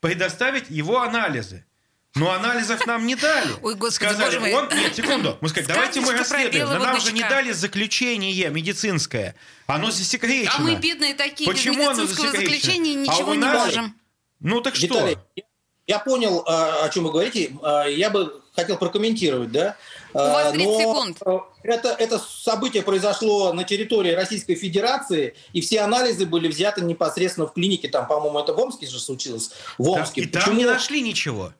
[0.00, 1.64] предоставить его анализы.
[2.14, 3.52] Но анализов нам не дали.
[3.62, 4.52] Ой, господи, сказали, боже мой.
[4.54, 5.38] он, нет, секунду.
[5.40, 6.66] Мы сказали, давайте мы расследуем.
[6.68, 9.34] Но нам же не дали заключение медицинское.
[9.66, 10.52] Оно засекречено.
[10.58, 12.56] А мы бедные такие, Почему без оно медицинского засекречено?
[12.60, 13.96] заключения А ничего у не можем.
[14.40, 14.86] Ну так что?
[14.86, 15.18] Виталий,
[15.86, 17.52] я- понял, а, о чем вы говорите.
[17.62, 19.76] А, Я бы хотел прокомментировать, да.
[20.12, 21.18] У вас А, 30 но, секунд.
[21.62, 27.54] Это, это событие произошло на территории Российской Федерации, и все анализы были взяты непосредственно в
[27.54, 27.88] клинике.
[27.88, 29.52] Там, по-моему, это в Омске же случилось.
[29.78, 30.20] В Да, Омске.
[30.22, 31.52] и там Почему не нашли ничего.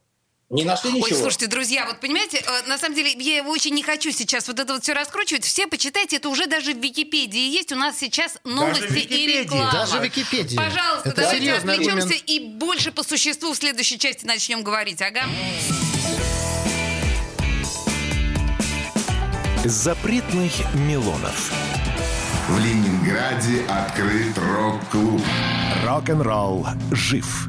[0.52, 1.18] Не нашли Ой, ничего?
[1.18, 4.74] слушайте, друзья, вот понимаете, э, на самом деле я очень не хочу сейчас вот это
[4.74, 5.44] вот все раскручивать.
[5.44, 7.72] Все почитайте, это уже даже в Википедии есть.
[7.72, 9.72] У нас сейчас новости и реклама.
[9.72, 10.56] Даже в Википедии.
[10.56, 15.00] Пожалуйста, Это давайте серьезный отвлечемся и больше по существу в следующей части начнем говорить.
[15.00, 15.22] Ага.
[19.64, 21.52] Запретных Милонов.
[22.48, 25.22] В Ленинграде открыт рок-клуб.
[25.86, 27.48] Рок-н-ролл жив.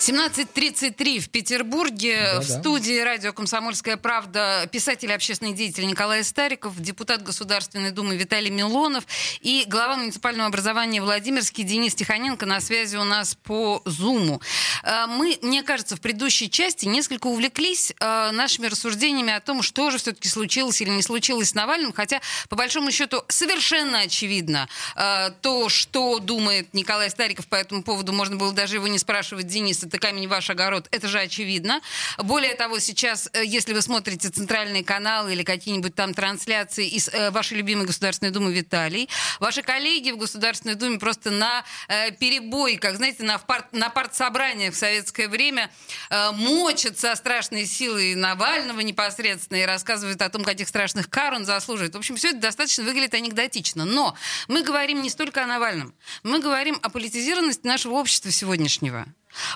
[0.00, 2.20] 17.33 в Петербурге.
[2.22, 2.40] Да-да.
[2.40, 8.50] В студии радио «Комсомольская правда» писатель и общественный деятель Николай Стариков, депутат Государственной Думы Виталий
[8.50, 9.04] Милонов
[9.40, 14.40] и глава муниципального образования Владимирский Денис Тихоненко на связи у нас по Зуму.
[14.84, 19.90] Э, Мы, мне кажется, в предыдущей части несколько увлеклись э, нашими рассуждениями о том, что
[19.90, 25.30] же все-таки случилось или не случилось с Навальным, хотя, по большому счету, совершенно очевидно э,
[25.42, 29.88] то, что думает Николай Стариков по этому поводу, можно было даже его не спрашивать, Денис,
[29.98, 31.80] это камень ваш огород, это же очевидно.
[32.18, 37.30] Более того, сейчас, э, если вы смотрите центральные каналы или какие-нибудь там трансляции из э,
[37.30, 39.08] вашей любимой Государственной Думы Виталий,
[39.40, 44.74] ваши коллеги в Государственной Думе просто на э, перебой, как знаете, на, парт, на партсобраниях
[44.74, 45.70] в советское время
[46.10, 51.94] мочат со страшной силой Навального непосредственно и рассказывают о том, каких страшных кар он заслуживает.
[51.94, 53.84] В общем, все это достаточно выглядит анекдотично.
[53.84, 59.06] Но мы говорим не столько о Навальном, мы говорим о политизированности нашего общества сегодняшнего.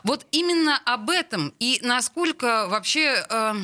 [0.05, 3.55] Вот именно об этом и насколько вообще э,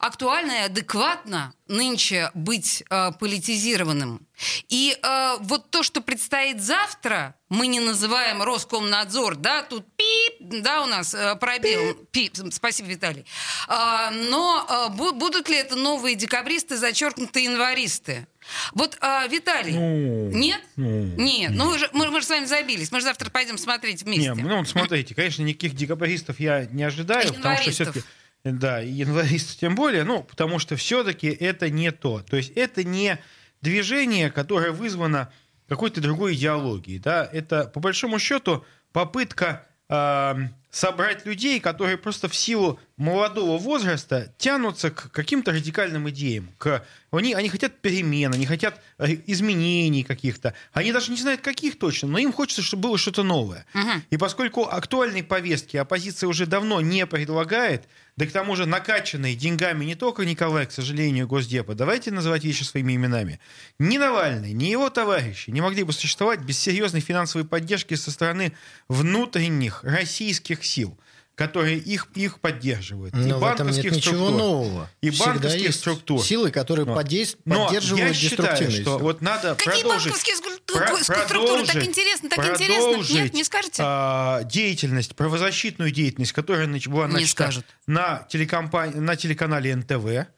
[0.00, 4.26] актуально и адекватно нынче быть э, политизированным.
[4.68, 10.82] И э, вот то, что предстоит завтра, мы не называем Роскомнадзор, да, тут пип, да,
[10.82, 13.24] у нас э, пробел, пип, спасибо, Виталий.
[13.68, 18.26] А, но э, бу- будут ли это новые декабристы, зачеркнутые январисты?
[18.72, 20.60] Вот, а, Виталий, Ну, нет?
[20.76, 23.56] ну, Нет, ну вы же, мы, мы же с вами забились, мы же завтра пойдем
[23.56, 24.32] смотреть вместе.
[24.34, 28.02] Не, ну вот смотрите, конечно, никаких декабристов я не ожидаю, потому что все-таки
[28.44, 32.20] да, и январистов тем более, ну, потому что все-таки это не то.
[32.20, 33.18] То есть это не
[33.62, 35.32] движение, которое вызвано
[35.68, 36.98] какой-то другой идеологией.
[36.98, 37.28] Да?
[37.32, 40.36] Это, по большому счету, попытка а,
[40.74, 46.50] собрать людей, которые просто в силу молодого возраста тянутся к каким-то радикальным идеям.
[46.58, 50.54] К, они, они хотят перемен, они хотят э, изменений каких-то.
[50.72, 53.66] Они даже не знают, каких точно, но им хочется, чтобы было что-то новое.
[54.10, 57.84] И поскольку актуальной повестки оппозиция уже давно не предлагает,
[58.16, 62.62] да к тому же накачанные деньгами не только Николай, к сожалению, Госдепа, давайте называть вещи
[62.62, 63.40] своими именами,
[63.78, 68.52] ни Навальный, ни его товарищи не могли бы существовать без серьезной финансовой поддержки со стороны
[68.88, 70.98] внутренних российских сил
[71.36, 73.12] которые их, их поддерживают.
[73.12, 74.90] и Но в этом банковских нет ничего структур, нового.
[75.00, 76.22] И Всегда банковских есть структур.
[76.24, 78.82] Силы, которые Но- подейс- Но поддерживают я считаю, деструктивность.
[78.82, 81.66] что вот надо Какие продолжить, банковские про- структуры?
[81.66, 83.14] Так интересно, так интересно.
[83.14, 83.82] Нет, не скажете?
[83.84, 90.28] а, деятельность, правозащитную деятельность, которая была начата на, телекомпании, на телеканале НТВ,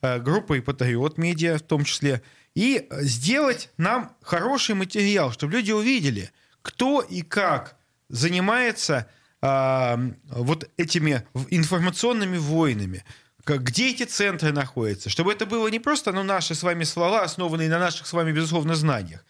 [0.00, 2.22] э, группой Патриот Медиа в том числе,
[2.54, 6.30] и сделать нам хороший материал, чтобы люди увидели,
[6.62, 7.76] кто и как
[8.08, 9.06] занимается
[9.42, 9.98] а,
[10.30, 13.04] вот этими информационными войнами,
[13.44, 17.22] как- где эти центры находятся, чтобы это было не просто ну, наши с вами слова,
[17.22, 19.24] основанные на наших с вами, безусловно, знаниях,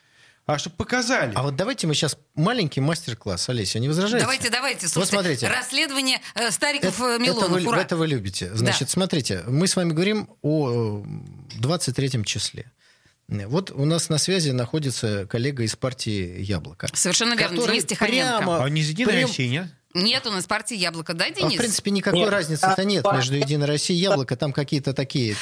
[0.47, 1.33] а чтобы показали.
[1.35, 4.23] А вот давайте мы сейчас маленький мастер-класс, Олеся, не возражаете?
[4.25, 5.17] Давайте, давайте, Вот слушайте.
[5.17, 5.49] смотрите.
[5.49, 7.45] Расследование э, Стариков Это, э, Милонов.
[7.51, 7.81] это вы, Ура.
[7.83, 8.55] это вы любите.
[8.55, 12.71] Значит, смотрите, мы с вами говорим о э, 23 числе.
[13.29, 16.87] Вот у нас на связи находится коллега из партии «Яблоко».
[16.95, 18.39] Совершенно верно, Денис Тихоненко.
[18.39, 19.67] прямо- А не из Единой прям- России, нет?
[20.03, 21.55] Нет у нас партии Яблоко, да, А, Денис?
[21.55, 22.31] в принципе, никакой Нет.
[22.31, 24.37] разницы-то нет А, между «Единой Россией» и «Яблоко».
[24.37, 25.37] Там какие-то такие...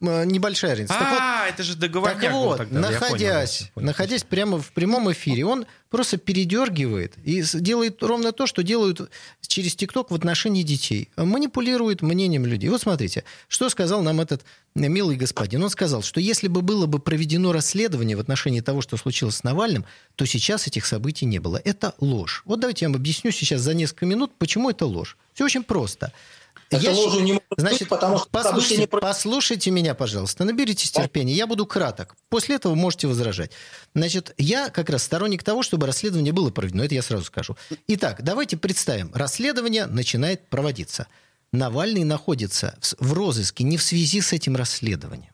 [0.00, 0.94] э, э, Небольшая разница.
[0.94, 2.78] Вот, А, это же договорняк Так вот, тогда.
[2.78, 3.86] я понял, находясь, понял.
[3.86, 9.10] находясь прямо в прямом эфире, он просто передергивает и делает ровно то, что делают
[9.46, 11.08] через ТикТок в отношении детей.
[11.16, 12.68] Манипулирует мнением людей.
[12.68, 15.62] Вот смотрите, что сказал нам этот милый господин.
[15.62, 19.42] Он сказал, что если бы было бы проведено расследование в отношении того, что случилось с
[19.44, 21.60] Навальным, то сейчас этих событий не было.
[21.64, 22.42] Это ложь.
[22.44, 25.16] Вот давайте я вам объясню сейчас за несколько минут, почему это ложь.
[25.32, 26.12] Все очень просто.
[26.70, 30.90] Это Я ложью не может быть, Значит, потому что послушайте, не послушайте меня, пожалуйста, наберитесь
[30.90, 32.16] терпения, я буду краток.
[32.28, 33.52] После этого можете возражать.
[33.94, 37.56] Значит, я как раз сторонник того, чтобы расследование было проведено, это я сразу скажу.
[37.86, 41.06] Итак, давайте представим, расследование начинает проводиться.
[41.52, 45.32] Навальный находится в розыске не в связи с этим расследованием.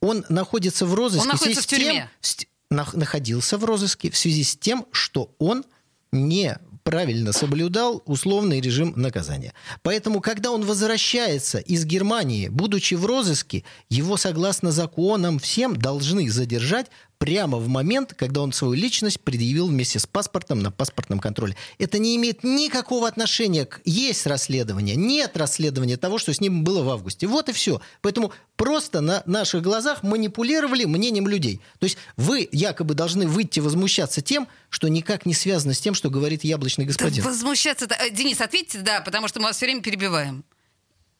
[0.00, 1.92] Он находится в розыске Он в связи находится с в тюрьме.
[1.92, 2.36] тем, с-
[2.70, 5.64] нах- находился в розыске в связи с тем, что он
[6.12, 9.54] не правильно соблюдал условный режим наказания.
[9.82, 16.86] Поэтому, когда он возвращается из Германии, будучи в розыске, его, согласно законам, всем должны задержать
[17.20, 21.54] прямо в момент, когда он свою личность предъявил вместе с паспортом на паспортном контроле.
[21.78, 26.82] Это не имеет никакого отношения к есть расследование, нет расследования того, что с ним было
[26.82, 27.26] в августе.
[27.26, 27.82] Вот и все.
[28.00, 31.60] Поэтому просто на наших глазах манипулировали мнением людей.
[31.78, 36.08] То есть вы якобы должны выйти возмущаться тем, что никак не связано с тем, что
[36.08, 37.22] говорит яблочный Да господин.
[37.22, 40.42] возмущаться Э, Денис, ответьте, да, потому что мы вас все время перебиваем.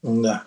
[0.03, 0.45] Да.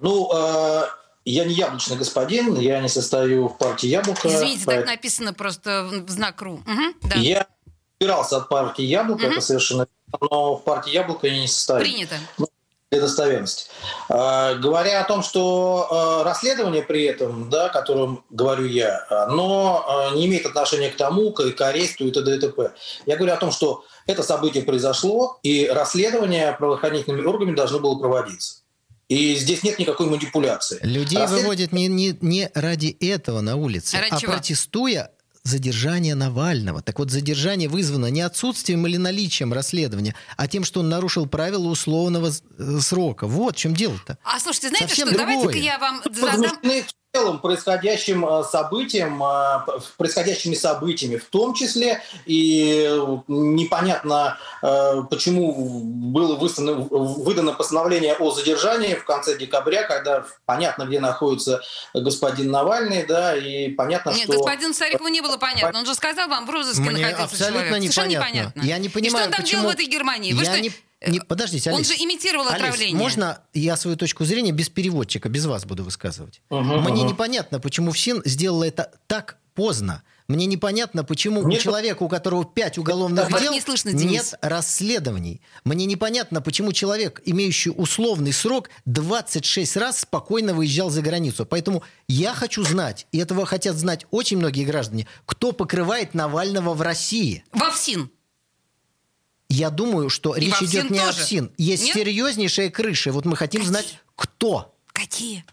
[0.00, 0.86] Ну, э,
[1.24, 4.28] я не яблочный господин, я не состою в партии Яблоко.
[4.28, 6.62] Извините, так поэтому написано просто в знак РУ.
[6.66, 7.16] Мгм, да.
[7.16, 7.46] Я
[8.00, 9.86] убирался от партии Яблоко, это совершенно
[10.20, 11.80] но в партии «Яблоко» я не состою.
[11.80, 12.16] Принято.
[12.90, 13.70] для достоверности.
[14.10, 20.10] Э, Говоря о том, что э, расследование при этом, да, о котором говорю я, оно
[20.12, 22.36] э, не имеет отношения к тому, к, к аресту и т.д.
[22.36, 22.72] и т.п.
[23.06, 28.61] Я говорю о том, что это событие произошло, и расследование правоохранительными органами должно было проводиться.
[29.12, 30.78] И здесь нет никакой манипуляции.
[30.82, 34.32] Людей Расслед- выводят не, не, не ради этого на улице, А ради а чего?
[34.32, 35.10] протестуя
[35.44, 36.80] задержание Навального.
[36.80, 41.66] Так вот, задержание вызвано не отсутствием или наличием расследования, а тем, что он нарушил правила
[41.66, 43.26] условного э, срока.
[43.26, 44.16] Вот в чем дело-то.
[44.24, 45.18] А слушайте, знаете Совсем что?
[45.18, 46.58] Давайте-ка я вам задам...
[46.62, 54.38] в целом происходящим э, событием, э, происходящими событиями, в том числе и э, непонятно,
[55.10, 61.60] почему было выставлено- выдано постановление о задержании в конце декабря, когда понятно, где находится
[61.92, 64.38] господин Навальный, да, и понятно, Нет, что...
[64.38, 65.80] господину Царикову не было понятно.
[65.80, 67.92] Он же сказал вам, в розыске Мне находился абсолютно человек.
[67.92, 68.62] Совершенно непонятно.
[68.62, 70.32] Я не И понимаю, что он там почему- делал в этой Германии?
[70.32, 70.72] Вы Я что, не-
[71.06, 71.88] не- подождите, Он Олесь.
[71.88, 72.96] же имитировал Олесь, отравление.
[72.96, 76.40] можно я свою точку зрения без переводчика, без вас буду высказывать?
[76.50, 77.06] Мгм, Мне мгм.
[77.08, 80.02] непонятно, почему ФСИН сделала это так поздно.
[80.28, 81.60] Мне непонятно, почему у Нет.
[81.60, 84.10] человека, у которого пять уголовных Вас дел, не слышно, Денис.
[84.12, 85.42] нет расследований.
[85.64, 91.44] Мне непонятно, почему человек, имеющий условный срок, 26 раз спокойно выезжал за границу.
[91.44, 96.80] Поэтому я хочу знать, и этого хотят знать очень многие граждане, кто покрывает Навального в
[96.80, 97.44] России.
[97.52, 98.10] Во ФСИН.
[99.52, 101.22] Я думаю, что И речь идет не о тоже?
[101.24, 101.50] ФСИН.
[101.58, 101.94] Есть Нет?
[101.94, 103.12] серьезнейшая крыша.
[103.12, 104.74] Вот мы хотим знать, кто.
[104.92, 105.44] Какие?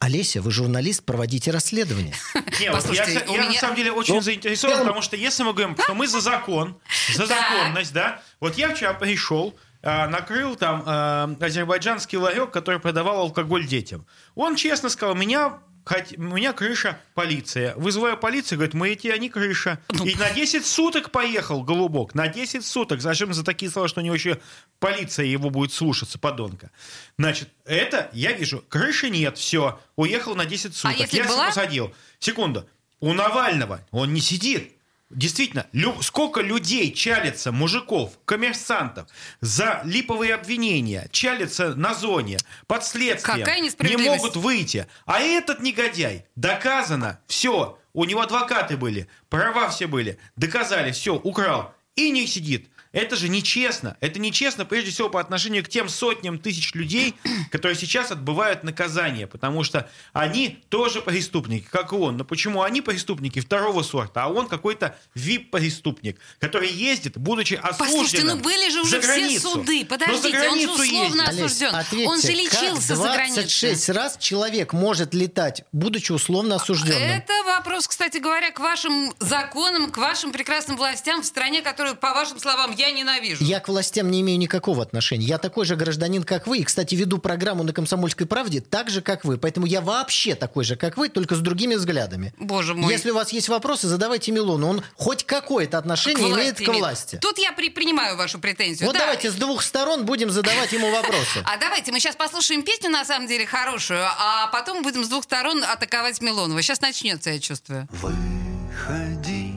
[0.00, 2.14] Олеся, вы журналист, проводите расследование.
[2.34, 5.02] Не, вот я, Послушайте, я у на меня- самом деле очень Ну, заинтересован, целом- потому
[5.02, 6.80] что если мы говорим, что мы за закон,
[7.14, 13.18] за законность, да, вот я вчера пришел, а, накрыл там а, азербайджанский ларек, который продавал
[13.20, 14.06] алкоголь детям.
[14.36, 17.74] Он честно сказал, меня хот- у меня крыша полиция.
[17.76, 19.80] Вызываю полицию, говорит, мы эти, они крыша.
[19.90, 23.00] Ну, И на 10 суток поехал, голубок, на 10 суток.
[23.00, 24.38] Зачем за такие слова, что у него еще
[24.78, 26.70] полиция его будет слушаться, подонка.
[27.18, 30.96] Значит, это, я вижу, крыши нет, все, уехал на 10 суток.
[30.96, 31.46] А если я была?
[31.46, 31.94] посадил.
[32.18, 32.68] Секунду.
[33.00, 34.72] У Навального он не сидит.
[35.10, 39.08] Действительно, лю- сколько людей чалится, мужиков, коммерсантов,
[39.40, 44.86] за липовые обвинения, чалится на зоне, под следствием, Какая не могут выйти.
[45.06, 51.74] А этот негодяй, доказано, все, у него адвокаты были, права все были, доказали, все, украл,
[51.96, 52.68] и не сидит.
[52.92, 53.96] Это же нечестно.
[54.00, 57.14] Это нечестно, прежде всего, по отношению к тем сотням тысяч людей,
[57.50, 62.16] которые сейчас отбывают наказание, потому что они тоже преступники, как и он.
[62.16, 68.24] Но почему они преступники второго сорта, а он какой-то вип-преступник, который ездит, будучи осужденным Послушайте,
[68.24, 69.50] ну были же уже все границу.
[69.50, 69.80] суды.
[69.80, 71.28] За Подождите, он же границу условно ездит.
[71.28, 71.74] Олесь, осужден.
[71.74, 73.42] ответьте, Он же как лечился за границей.
[73.42, 77.02] 26 раз человек может летать, будучи условно осужденным.
[77.02, 82.12] Это вопрос, кстати говоря, к вашим законам, к вашим прекрасным властям в стране, которую, по
[82.12, 83.44] вашим словам, я ненавижу.
[83.44, 85.26] Я к властям не имею никакого отношения.
[85.26, 86.58] Я такой же гражданин, как вы.
[86.58, 89.38] И, кстати, веду программу на «Комсомольской правде» так же, как вы.
[89.38, 92.32] Поэтому я вообще такой же, как вы, только с другими взглядами.
[92.38, 92.92] Боже мой.
[92.92, 94.68] Если у вас есть вопросы, задавайте Милону.
[94.68, 97.18] Он хоть какое-то отношение имеет к власти.
[97.20, 98.86] Тут я при- принимаю вашу претензию.
[98.86, 99.00] Вот да.
[99.00, 101.44] давайте с двух сторон будем задавать ему вопросы.
[101.44, 105.24] А давайте мы сейчас послушаем песню, на самом деле, хорошую, а потом будем с двух
[105.24, 106.60] сторон атаковать Милонова.
[106.62, 107.88] Сейчас начнется, я чувствую.
[107.92, 109.54] Выходи,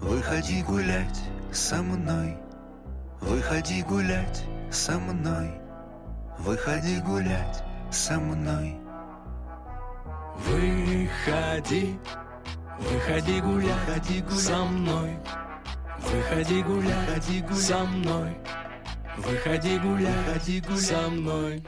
[0.00, 1.16] выходи гулять
[1.52, 2.36] со мной.
[3.20, 5.60] Выходи гулять со мной.
[6.38, 8.78] Выходи гулять со мной.
[10.36, 11.98] Выходи,
[12.78, 15.18] выходи гулять со мной.
[16.00, 18.36] Выходи гулять со мной.
[19.16, 21.64] Выходи гулять со мной.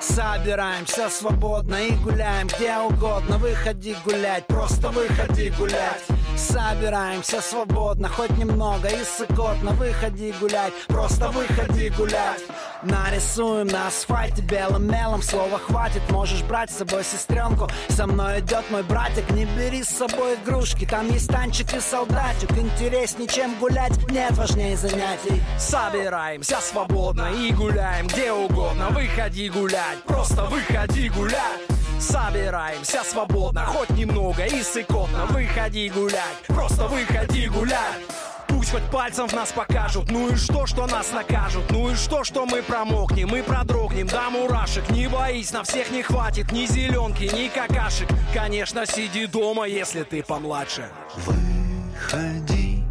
[0.00, 6.02] Собираемся свободно и гуляем где угодно Выходи гулять, просто выходи гулять
[6.36, 9.72] Собираемся свободно, хоть немного и сыкотно.
[9.72, 12.42] Выходи гулять, просто выходи гулять.
[12.82, 18.64] Нарисуем на асфальте белым мелом Слова хватит, можешь брать с собой сестренку Со мной идет
[18.70, 22.50] мой братик, не бери с собой игрушки Там есть танчик и солдатик.
[22.58, 25.40] Интереснее, чем гулять, нет важнее занятий.
[25.58, 28.88] Собираемся свободно и гуляем где угодно.
[28.90, 35.26] Выходи гулять, просто выходи гулять Собираемся свободно, хоть немного и сыкотно.
[35.26, 38.02] Выходи гулять, просто выходи гулять.
[38.48, 40.10] Пусть хоть пальцем в нас покажут.
[40.10, 41.70] Ну и что, что нас накажут?
[41.70, 44.08] Ну и что, что мы промокнем Мы продрогнем?
[44.08, 46.50] До мурашек Не боись, на всех не хватит.
[46.50, 48.08] Ни зеленки, ни какашек.
[48.34, 50.88] Конечно, сиди дома, если ты помладше.
[51.16, 52.82] Выходи,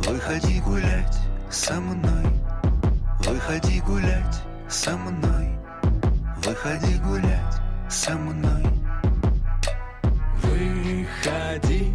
[0.00, 1.16] выходи гулять
[1.50, 2.26] со мной.
[3.20, 5.48] Выходи гулять со мной.
[6.44, 7.45] Выходи гулять
[7.88, 8.62] со мной.
[10.42, 11.94] Выходи,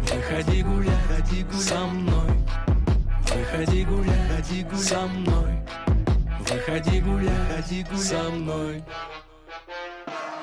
[0.00, 2.30] выходи гулять со мной.
[3.34, 5.66] Выходи гулять со мной.
[6.48, 8.84] Выходи гулять со мной.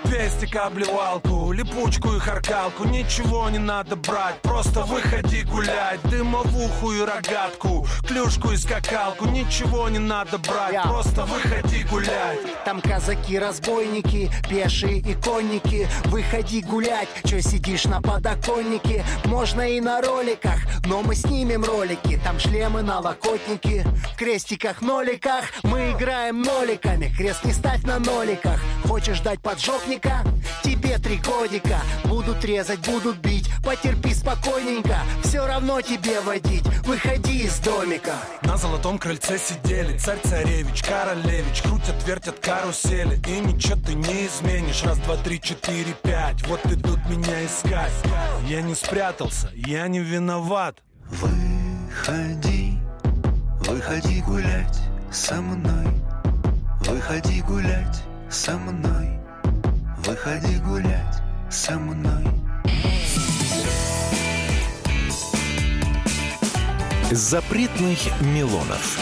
[0.03, 2.85] Пестик, обливалку, липучку и харкалку.
[2.85, 5.99] Ничего не надо брать, просто выходи гулять.
[6.03, 9.25] Дымовуху и рогатку, клюшку и скакалку.
[9.25, 10.83] Ничего не надо брать, Я.
[10.83, 12.39] просто выходи гулять.
[12.63, 15.87] Там казаки-разбойники, пешие и конники.
[16.05, 19.03] Выходи гулять, чё сидишь на подоконнике?
[19.25, 22.19] Можно и на роликах, но мы снимем ролики.
[22.23, 25.45] Там шлемы на локотники, в крестиках, ноликах.
[25.63, 30.23] Мы играем ноликами, крест не ставь на ноликах Хочешь дать поджопника?
[30.63, 31.81] Тебе три годика.
[32.05, 34.97] Будут резать, будут бить, потерпи спокойненько.
[35.23, 38.15] Все равно тебе водить, выходи из домика.
[38.43, 39.97] На золотом крыльце сидели.
[39.97, 41.61] Царь-царевич, королевич.
[41.61, 43.19] Крутят, вертят карусели.
[43.27, 44.83] И ничего ты не изменишь.
[44.83, 46.47] Раз, два, три, четыре, пять.
[46.47, 47.91] Вот идут меня искать.
[48.47, 50.77] Я не спрятался, я не виноват.
[51.09, 52.77] Выходи,
[53.59, 54.79] выходи гулять
[55.11, 55.87] со мной.
[56.81, 59.19] Выходи гулять со мной.
[60.05, 62.25] Выходи гулять со мной.
[67.11, 68.99] Запретных Милонов.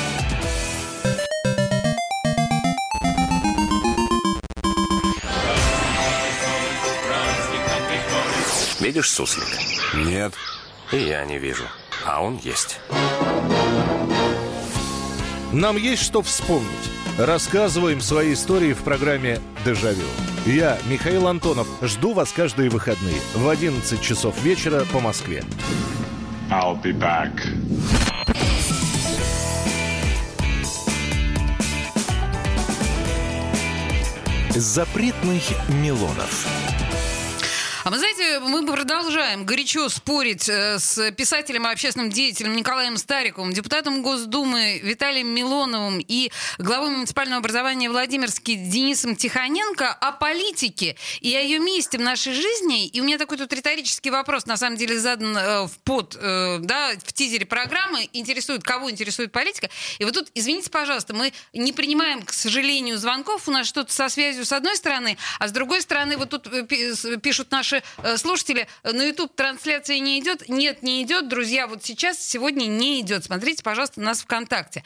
[8.79, 9.57] Видишь суслика?
[9.95, 10.33] Нет.
[10.91, 11.63] И я не вижу.
[12.05, 12.79] А он есть.
[15.51, 16.94] Нам есть что вспомнить.
[17.17, 20.03] Рассказываем свои истории в программе «Дежавю».
[20.45, 25.41] Я, Михаил Антонов, жду вас каждые выходные в 11 часов вечера по Москве.
[26.51, 27.31] I'll be back.
[34.49, 36.64] Запретных Милонов.
[37.85, 43.53] А вы знаете, мы продолжаем горячо спорить э, с писателем и общественным деятелем Николаем Стариковым,
[43.53, 51.41] депутатом Госдумы Виталием Милоновым и главой муниципального образования Владимирский Денисом Тихоненко о политике и о
[51.41, 52.87] ее месте в нашей жизни.
[52.87, 56.57] И у меня такой тут риторический вопрос, на самом деле, задан э, в под, э,
[56.61, 58.09] да, в тизере программы.
[58.13, 59.69] Интересует, кого интересует политика.
[59.99, 63.47] И вот тут, извините, пожалуйста, мы не принимаем, к сожалению, звонков.
[63.47, 66.49] У нас что-то со связью с одной стороны, а с другой стороны, вот тут
[67.21, 70.49] пишут наши э, слушатели, э, на YouTube трансляция не идет.
[70.49, 73.25] Нет, не идет, друзья, вот сейчас, сегодня не идет.
[73.25, 74.83] Смотрите, пожалуйста, нас ВКонтакте.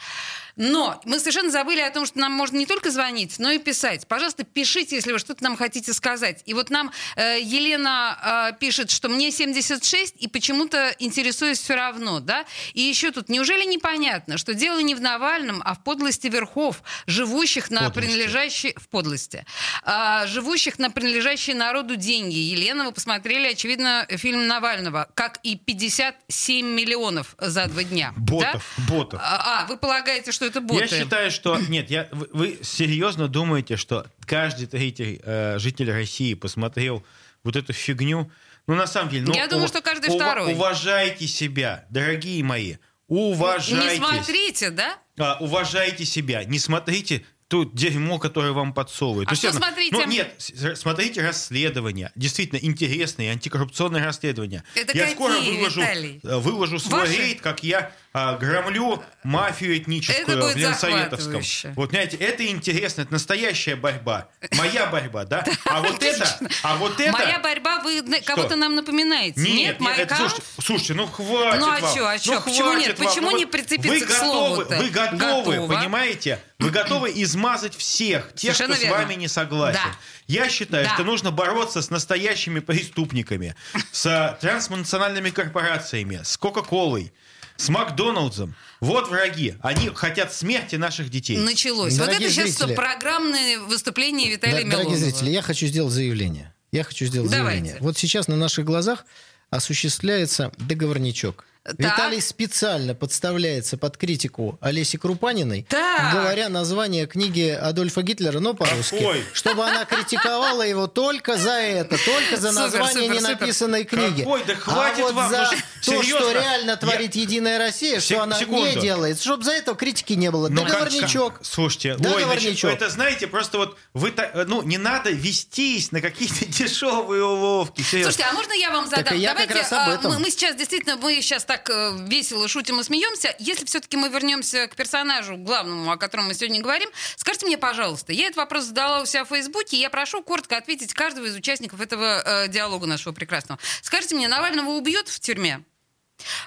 [0.60, 4.06] Но мы совершенно забыли о том, что нам можно не только звонить, но и писать.
[4.06, 6.42] Пожалуйста, пишите, если вы что-то нам хотите сказать.
[6.44, 12.20] И вот нам э, Елена э, пишет, что мне 76, и почему-то интересуюсь все равно,
[12.20, 12.44] да?
[12.74, 17.70] И еще тут, неужели непонятно, что дело не в Навальном, а в подлости верхов, живущих
[17.70, 17.98] на Подлости.
[17.98, 18.74] принадлежащие...
[18.76, 19.46] В подлости.
[19.82, 22.36] А, живущих на принадлежащие народу деньги.
[22.36, 28.12] Елена, вы посмотрели, очевидно, фильм Навального, как и 57 миллионов за два дня.
[28.18, 28.84] Ботов, да?
[28.94, 29.20] ботов.
[29.24, 30.82] А, а, вы полагаете, что это боты?
[30.82, 31.58] Я считаю, что...
[31.68, 37.04] Нет, я, вы, вы серьезно думаете, что каждый третий э, житель России посмотрел
[37.42, 38.30] вот эту фигню?
[38.66, 39.24] Ну, на самом деле...
[39.26, 40.52] Ну, Я думаю, что каждый второй.
[40.52, 42.76] Уважайте себя, дорогие мои.
[43.08, 43.98] Уважайте.
[43.98, 44.98] Не смотрите, да?
[45.18, 46.44] А, уважайте себя.
[46.44, 49.28] Не смотрите то дерьмо, которое вам подсовывают.
[49.28, 49.96] А То что есть, смотрите?
[49.96, 50.32] Ну, нет,
[50.76, 52.12] смотрите расследования.
[52.14, 54.62] Действительно интересные антикоррупционные расследования.
[54.76, 56.20] Это я какие, скоро выложу, Виталий?
[56.22, 57.16] э, выложу свой Ваши?
[57.16, 61.42] рейд, как я а, громлю мафию этническую в Ленсоветовском.
[61.74, 64.28] Вот, знаете, это интересно, это настоящая борьба.
[64.56, 65.44] Моя борьба, да?
[65.64, 67.12] А вот это, а вот это...
[67.12, 69.40] Моя борьба, вы кого-то нам напоминаете.
[69.40, 72.16] Нет, Нет, это, слушайте, слушайте, ну хватит Ну, а чё, а?
[72.24, 72.96] Ну, Почему нет?
[72.96, 74.76] Почему не прицепиться вы к готовы, слову-то?
[74.76, 75.74] Вы готовы, Готово.
[75.74, 76.40] понимаете?
[76.60, 78.96] Вы готовы измазать всех, тех, Совершенно кто верно.
[78.98, 79.80] с вами не согласен.
[79.82, 79.96] Да.
[80.26, 80.94] Я считаю, Да.
[80.94, 83.54] что нужно бороться с настоящими преступниками,
[83.92, 87.12] с транснациональными корпорациями, с Кока-Колой,
[87.56, 88.54] с Макдоналдсом.
[88.80, 89.54] Вот враги.
[89.62, 91.36] Они хотят смерти наших детей.
[91.38, 91.94] Началось.
[91.98, 92.74] вот Дорогие это сейчас зрители.
[92.74, 94.96] программное выступление Да, Виталия дорогие Милонова.
[94.96, 96.54] зрители, я хочу сделать заявление.
[96.72, 97.58] Я хочу сделать Давайте.
[97.60, 97.76] заявление.
[97.82, 99.04] Вот сейчас на наших глазах
[99.50, 101.44] осуществляется договорничок.
[101.62, 101.78] Так.
[101.78, 106.14] Виталий специально подставляется под критику Олеси Крупаниной, Так.
[106.14, 109.22] говоря название книги Адольфа Гитлера, но по-русски, Какой?
[109.34, 113.20] чтобы она критиковала его только за это, только за Супер, название супер, супер.
[113.36, 114.20] ненаписанной книги.
[114.22, 114.44] Какой?
[114.44, 116.18] Да хватит а вот вам, за ну то, серьезно?
[116.18, 118.66] что реально Я- творит Единая Россия, что Сек- она секунду.
[118.66, 120.48] не делает, чтобы за это критики не было.
[120.48, 121.34] Ну, Договорничок.
[121.38, 122.70] как- слушайте, ой, Договорничок.
[122.70, 124.14] значит, это знаете, просто вот вы
[124.46, 127.82] ну не надо вестись на какие-то дешевые уловки.
[127.82, 128.12] серьезно.
[128.12, 129.04] Слушайте, а можно я вам задам?
[129.04, 130.12] Так и я как Давайте, раз об а, этом.
[130.12, 133.34] Мы, мы сейчас действительно, мы сейчас так э, весело шутим и смеемся.
[133.40, 138.12] Если все-таки мы вернемся к персонажу главному, о котором мы сегодня говорим, скажите мне, пожалуйста,
[138.12, 141.34] я этот вопрос задала у себя в Фейсбуке, и я прошу коротко ответить каждого из
[141.34, 143.58] участников этого э, диалога нашего прекрасного.
[143.82, 145.64] Скажите мне, Навального убьют в тюрьме?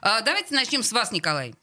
[0.01, 1.54] А, давайте начнем с вас, Николай.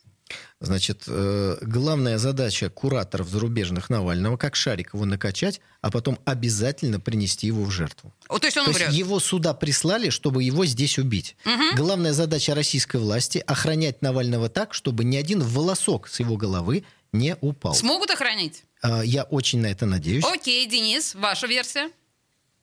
[0.60, 7.46] Значит, э, главная задача кураторов зарубежных Навального, как шарик его накачать, а потом обязательно принести
[7.46, 8.12] его в жертву.
[8.28, 8.88] О, то есть он То умрет.
[8.88, 11.36] есть его сюда прислали, чтобы его здесь убить.
[11.44, 11.76] Мгм.
[11.76, 17.36] Главная задача российской власти– охранять Навального так, чтобы ни один волосок с его головы не
[17.40, 17.74] упал.
[17.74, 18.64] Смогут охранить?
[18.82, 20.24] А, Я очень на это надеюсь.
[20.24, 21.90] Окей, Денис, ваша версия?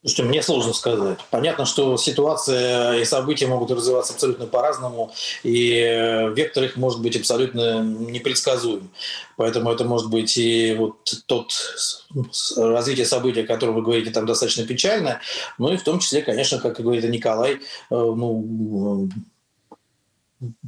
[0.08, 1.20] Слушайте, мне сложно сказать.
[1.32, 5.12] Понятно, что ситуация и события могут развиваться абсолютно по-разному,
[5.44, 8.90] и э, вектор их может быть абсолютно непредсказуем.
[9.36, 10.96] Поэтому это может быть и вот
[11.26, 11.52] тот
[12.56, 15.20] развитие событий, о котором вы говорите, там достаточно печальное,
[15.58, 17.58] ну и в том числе, конечно, как и говорит Николай, э,
[17.90, 19.10] ну,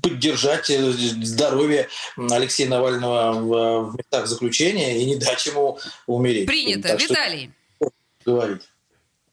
[0.03, 1.87] поддержать э, здоровье
[2.17, 6.45] Алексея Навального в, местах заключения и не дать ему умереть.
[6.45, 6.89] Принято.
[6.89, 7.51] Так что Виталий.
[8.25, 8.68] говорить.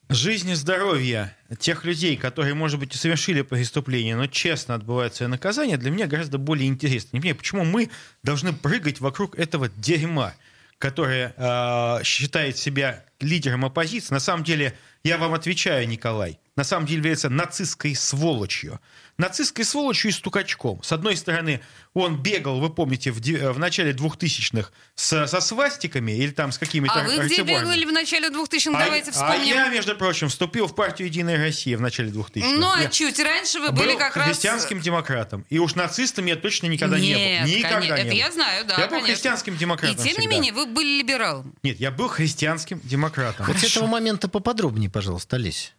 [0.08, 5.28] Жизнь и здоровье тех людей, которые, может быть, и совершили преступление, но честно отбывают свое
[5.28, 7.16] наказание, для меня гораздо более интересно.
[7.16, 7.90] Не понимаю, почему мы
[8.22, 10.34] должны прыгать вокруг этого дерьма,
[10.78, 14.14] которое э, считает себя лидером оппозиции.
[14.14, 18.80] На самом деле, я вам отвечаю, Николай, на самом деле является нацистской сволочью.
[19.18, 20.82] Нацистской сволочью и стукачком.
[20.82, 21.60] С одной стороны,
[21.94, 26.94] он бегал, вы помните, в, в начале 2000-х с- со свастиками или там с какими-то
[26.94, 28.78] А вы где бегали в начале 2000-х?
[28.78, 29.54] А- Давайте а вспомним.
[29.54, 32.46] я, между прочим, вступил в партию «Единая Россия» в начале 2000-х.
[32.58, 34.28] Ну, а Я чуть раньше вы был были как раз...
[34.28, 35.44] христианским демократом.
[35.50, 37.48] И уж нацистом я точно никогда не Нет, был.
[37.48, 38.16] Никогда конечно, не это был.
[38.16, 39.12] я знаю, да, Я был конечно.
[39.14, 41.54] христианским демократом И тем не менее, вы были либералом.
[41.62, 43.46] Нет, я был христианским демократом.
[43.46, 45.74] Вот с этого момента поподробнее, пожалуйста, Олесь.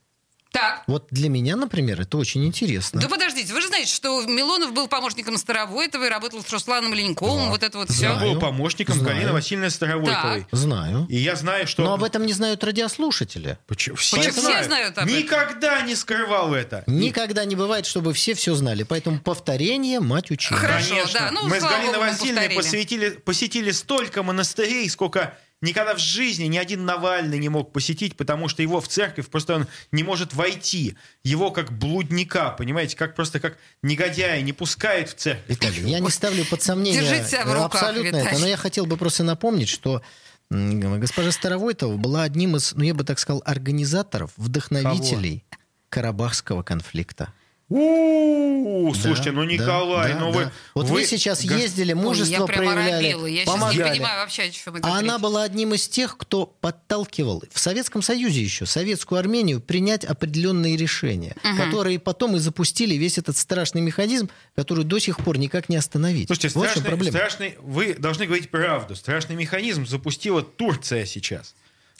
[0.57, 0.83] Так.
[0.87, 2.99] Вот для меня, например, это очень интересно.
[2.99, 7.49] Да подождите, вы же знаете, что Милонов был помощником Старовойтова и работал с Русланом Леньковым,
[7.49, 8.07] вот это вот все.
[8.07, 9.15] Я был помощником Знаю.
[9.15, 10.47] Галины Васильевны Старовойтовой.
[10.51, 11.05] Знаю.
[11.09, 11.83] И я знаю, что...
[11.83, 13.59] Но об этом не знают радиослушатели.
[13.67, 13.97] Почему?
[13.97, 14.31] Почему?
[14.31, 15.17] Все знают об этом.
[15.17, 16.83] Никогда не скрывал это.
[16.87, 18.83] Никогда не бывает, чтобы все все знали.
[18.83, 20.57] Поэтому повторение мать учила.
[20.57, 21.29] Конечно.
[21.31, 26.85] ну, Мы с Галиной Васильевной посвятили, посетили столько монастырей, сколько никогда в жизни ни один
[26.85, 30.95] Навальный не мог посетить, потому что его в церковь просто он не может войти.
[31.23, 35.45] Его как блудника, понимаете, как просто как негодяя не пускают в церковь.
[35.47, 38.41] Виталий, я не ставлю под сомнение Держите себя в э, руках, абсолютно это, Виталий.
[38.41, 40.01] но я хотел бы просто напомнить, что
[40.49, 45.43] госпожа Старовойтова была одним из, ну я бы так сказал, организаторов, вдохновителей
[45.89, 47.33] Карабахского конфликта.
[47.69, 50.37] У, Да, слушайте, ну Николай, да, ну да.
[50.37, 50.51] вы...
[50.73, 53.25] Вот вы, сейчас ездили, мужество проявляли, оробела.
[53.25, 53.89] Я сейчас не помогали.
[53.89, 58.01] понимаю вообще, о чем это А она была одним из тех, кто подталкивал в Советском
[58.01, 64.29] Союзе еще советскую Армению принять определенные решения, которые потом и запустили весь этот страшный механизм,
[64.55, 66.27] который до сих пор никак не остановить.
[66.27, 67.17] Слушайте, вот страшный, проблема.
[67.17, 68.95] страшный- вы должны говорить правду.
[68.95, 71.53] Страшный механизм запустила Турция сейчас.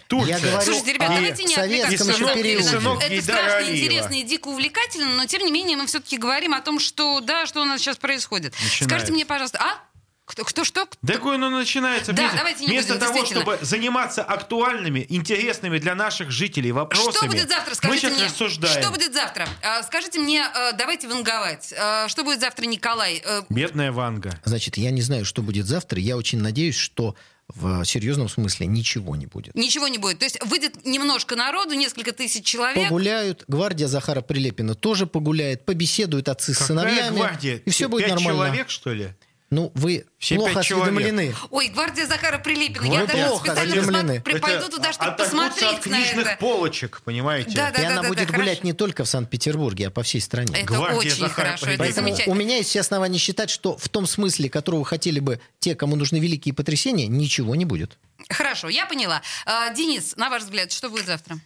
[0.08, 0.38] Турция.
[0.38, 3.16] Я говорю Слушайте, ребят, о давайте не советском отвлекаться еще периоде.
[3.16, 6.80] Это страшно интересно и дико увлекательно, но тем не менее мы все-таки говорим о том,
[6.80, 8.54] что да, что у нас сейчас происходит.
[8.54, 8.84] Начинается.
[8.86, 9.88] Скажите мне, пожалуйста, а?
[10.26, 10.86] Кто, кто что?
[11.02, 12.12] Да какое оно начинается?
[12.12, 17.14] Да, вместо, давайте не вместо будем, того, чтобы заниматься актуальными, интересными для наших жителей вопросами,
[17.16, 17.70] Что будет завтра?
[17.70, 18.26] мы Скажите сейчас мне.
[18.26, 18.82] рассуждаем.
[18.82, 19.48] Что будет завтра?
[19.64, 21.74] А, Скажите мне, э, давайте ванговать.
[21.80, 23.24] А, Что будет завтра, Николай?
[23.48, 24.38] Бедная Ванга.
[24.44, 25.98] Значит, я не знаю, что будет завтра.
[25.98, 27.16] Я очень надеюсь, что
[27.54, 29.56] в серьезном смысле ничего не будет.
[29.56, 30.20] Ничего не будет.
[30.20, 32.84] То есть выйдет немножко народу, несколько тысяч человек.
[32.84, 37.58] Погуляют, гвардия Захара Прилепина тоже погуляет, побеседуют отцы с Какая сыновьями, гвардия?
[37.66, 38.46] и все будет Пять нормально.
[38.48, 39.10] человек, что ли?
[39.50, 41.34] Ну, вы Все плохо осведомлены.
[41.52, 42.86] Ой, гвардия Захара Прилепина.
[42.86, 44.14] Вы Я даже плохо специально осведомлены.
[44.20, 46.38] посмотр- при- пойду туда, чтобы оторвутся от посмотреть на книжных это.
[46.40, 47.52] полочек, понимаете?
[47.56, 48.62] Да, да, и она да, будет да, гулять хорошо.
[48.68, 50.54] не только в Санкт-Петербурге, а по всей стране.
[50.54, 52.36] Это Гвардия очень Захара хорошо, это Поэтому замечательно.
[52.36, 55.96] у меня есть все основания считать, что в том смысле, которого хотели бы те, кому
[55.96, 57.98] нужны великие потрясения, ничего не будет.
[58.30, 59.22] Хорошо, я поняла.
[59.46, 61.40] А, Денис, на ваш взгляд, что будет завтра?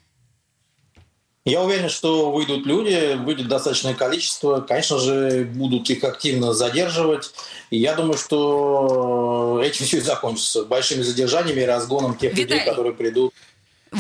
[1.44, 4.62] Я уверен, что выйдут люди, выйдет достаточное количество.
[4.62, 7.34] Конечно же, будут их активно задерживать.
[7.72, 10.66] И я думаю, что этим все и закончится.
[10.66, 13.34] Большими задержаниями и разгоном тех людей, Виталий, которые придут.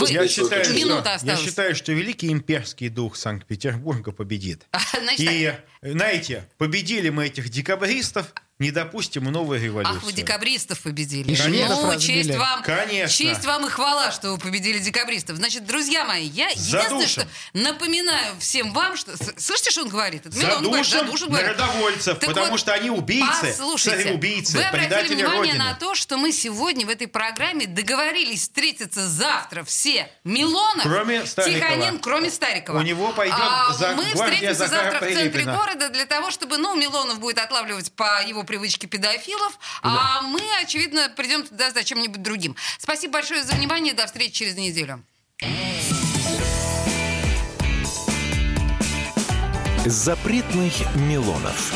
[0.07, 4.67] я, считаю, что, я считаю, что великий имперский дух Санкт-Петербурга победит.
[5.01, 9.97] Значит, И, знаете, победили мы этих декабристов, не допустим новой революции.
[9.97, 11.31] Ах, вы декабристов победили.
[11.31, 12.23] И шведов ну, разбили.
[12.23, 13.09] честь вам, Конечно.
[13.17, 15.37] честь вам и хвала, что вы победили декабристов.
[15.37, 17.29] Значит, друзья мои, я единственное, что Задушим.
[17.53, 19.11] напоминаю всем вам, что...
[19.37, 20.25] Слышите, что он говорит?
[20.27, 21.57] Это говорит, Задушим задушим, говорит.
[21.57, 25.57] народовольцев, Так потому вот, что они убийцы, Послушайте, цареубийцы, вы обратили внимание Родины.
[25.57, 30.07] на то, что мы сегодня в этой программе договорились встретиться завтра все.
[30.23, 31.59] Милонов, Кроме Старикова.
[31.71, 32.77] Тихонин, кроме Старикова.
[32.77, 36.75] У него пойдет А, за- Мы встретимся завтра в центре города для того, чтобы, ну,
[36.75, 42.57] Милонов будет отлавливать по его привычке педофилов, а мы, очевидно, придем туда за чем-нибудь другим.
[42.79, 43.93] Спасибо большое за внимание.
[43.93, 45.05] До встречи через неделю.
[49.85, 51.73] Запретных Милонов.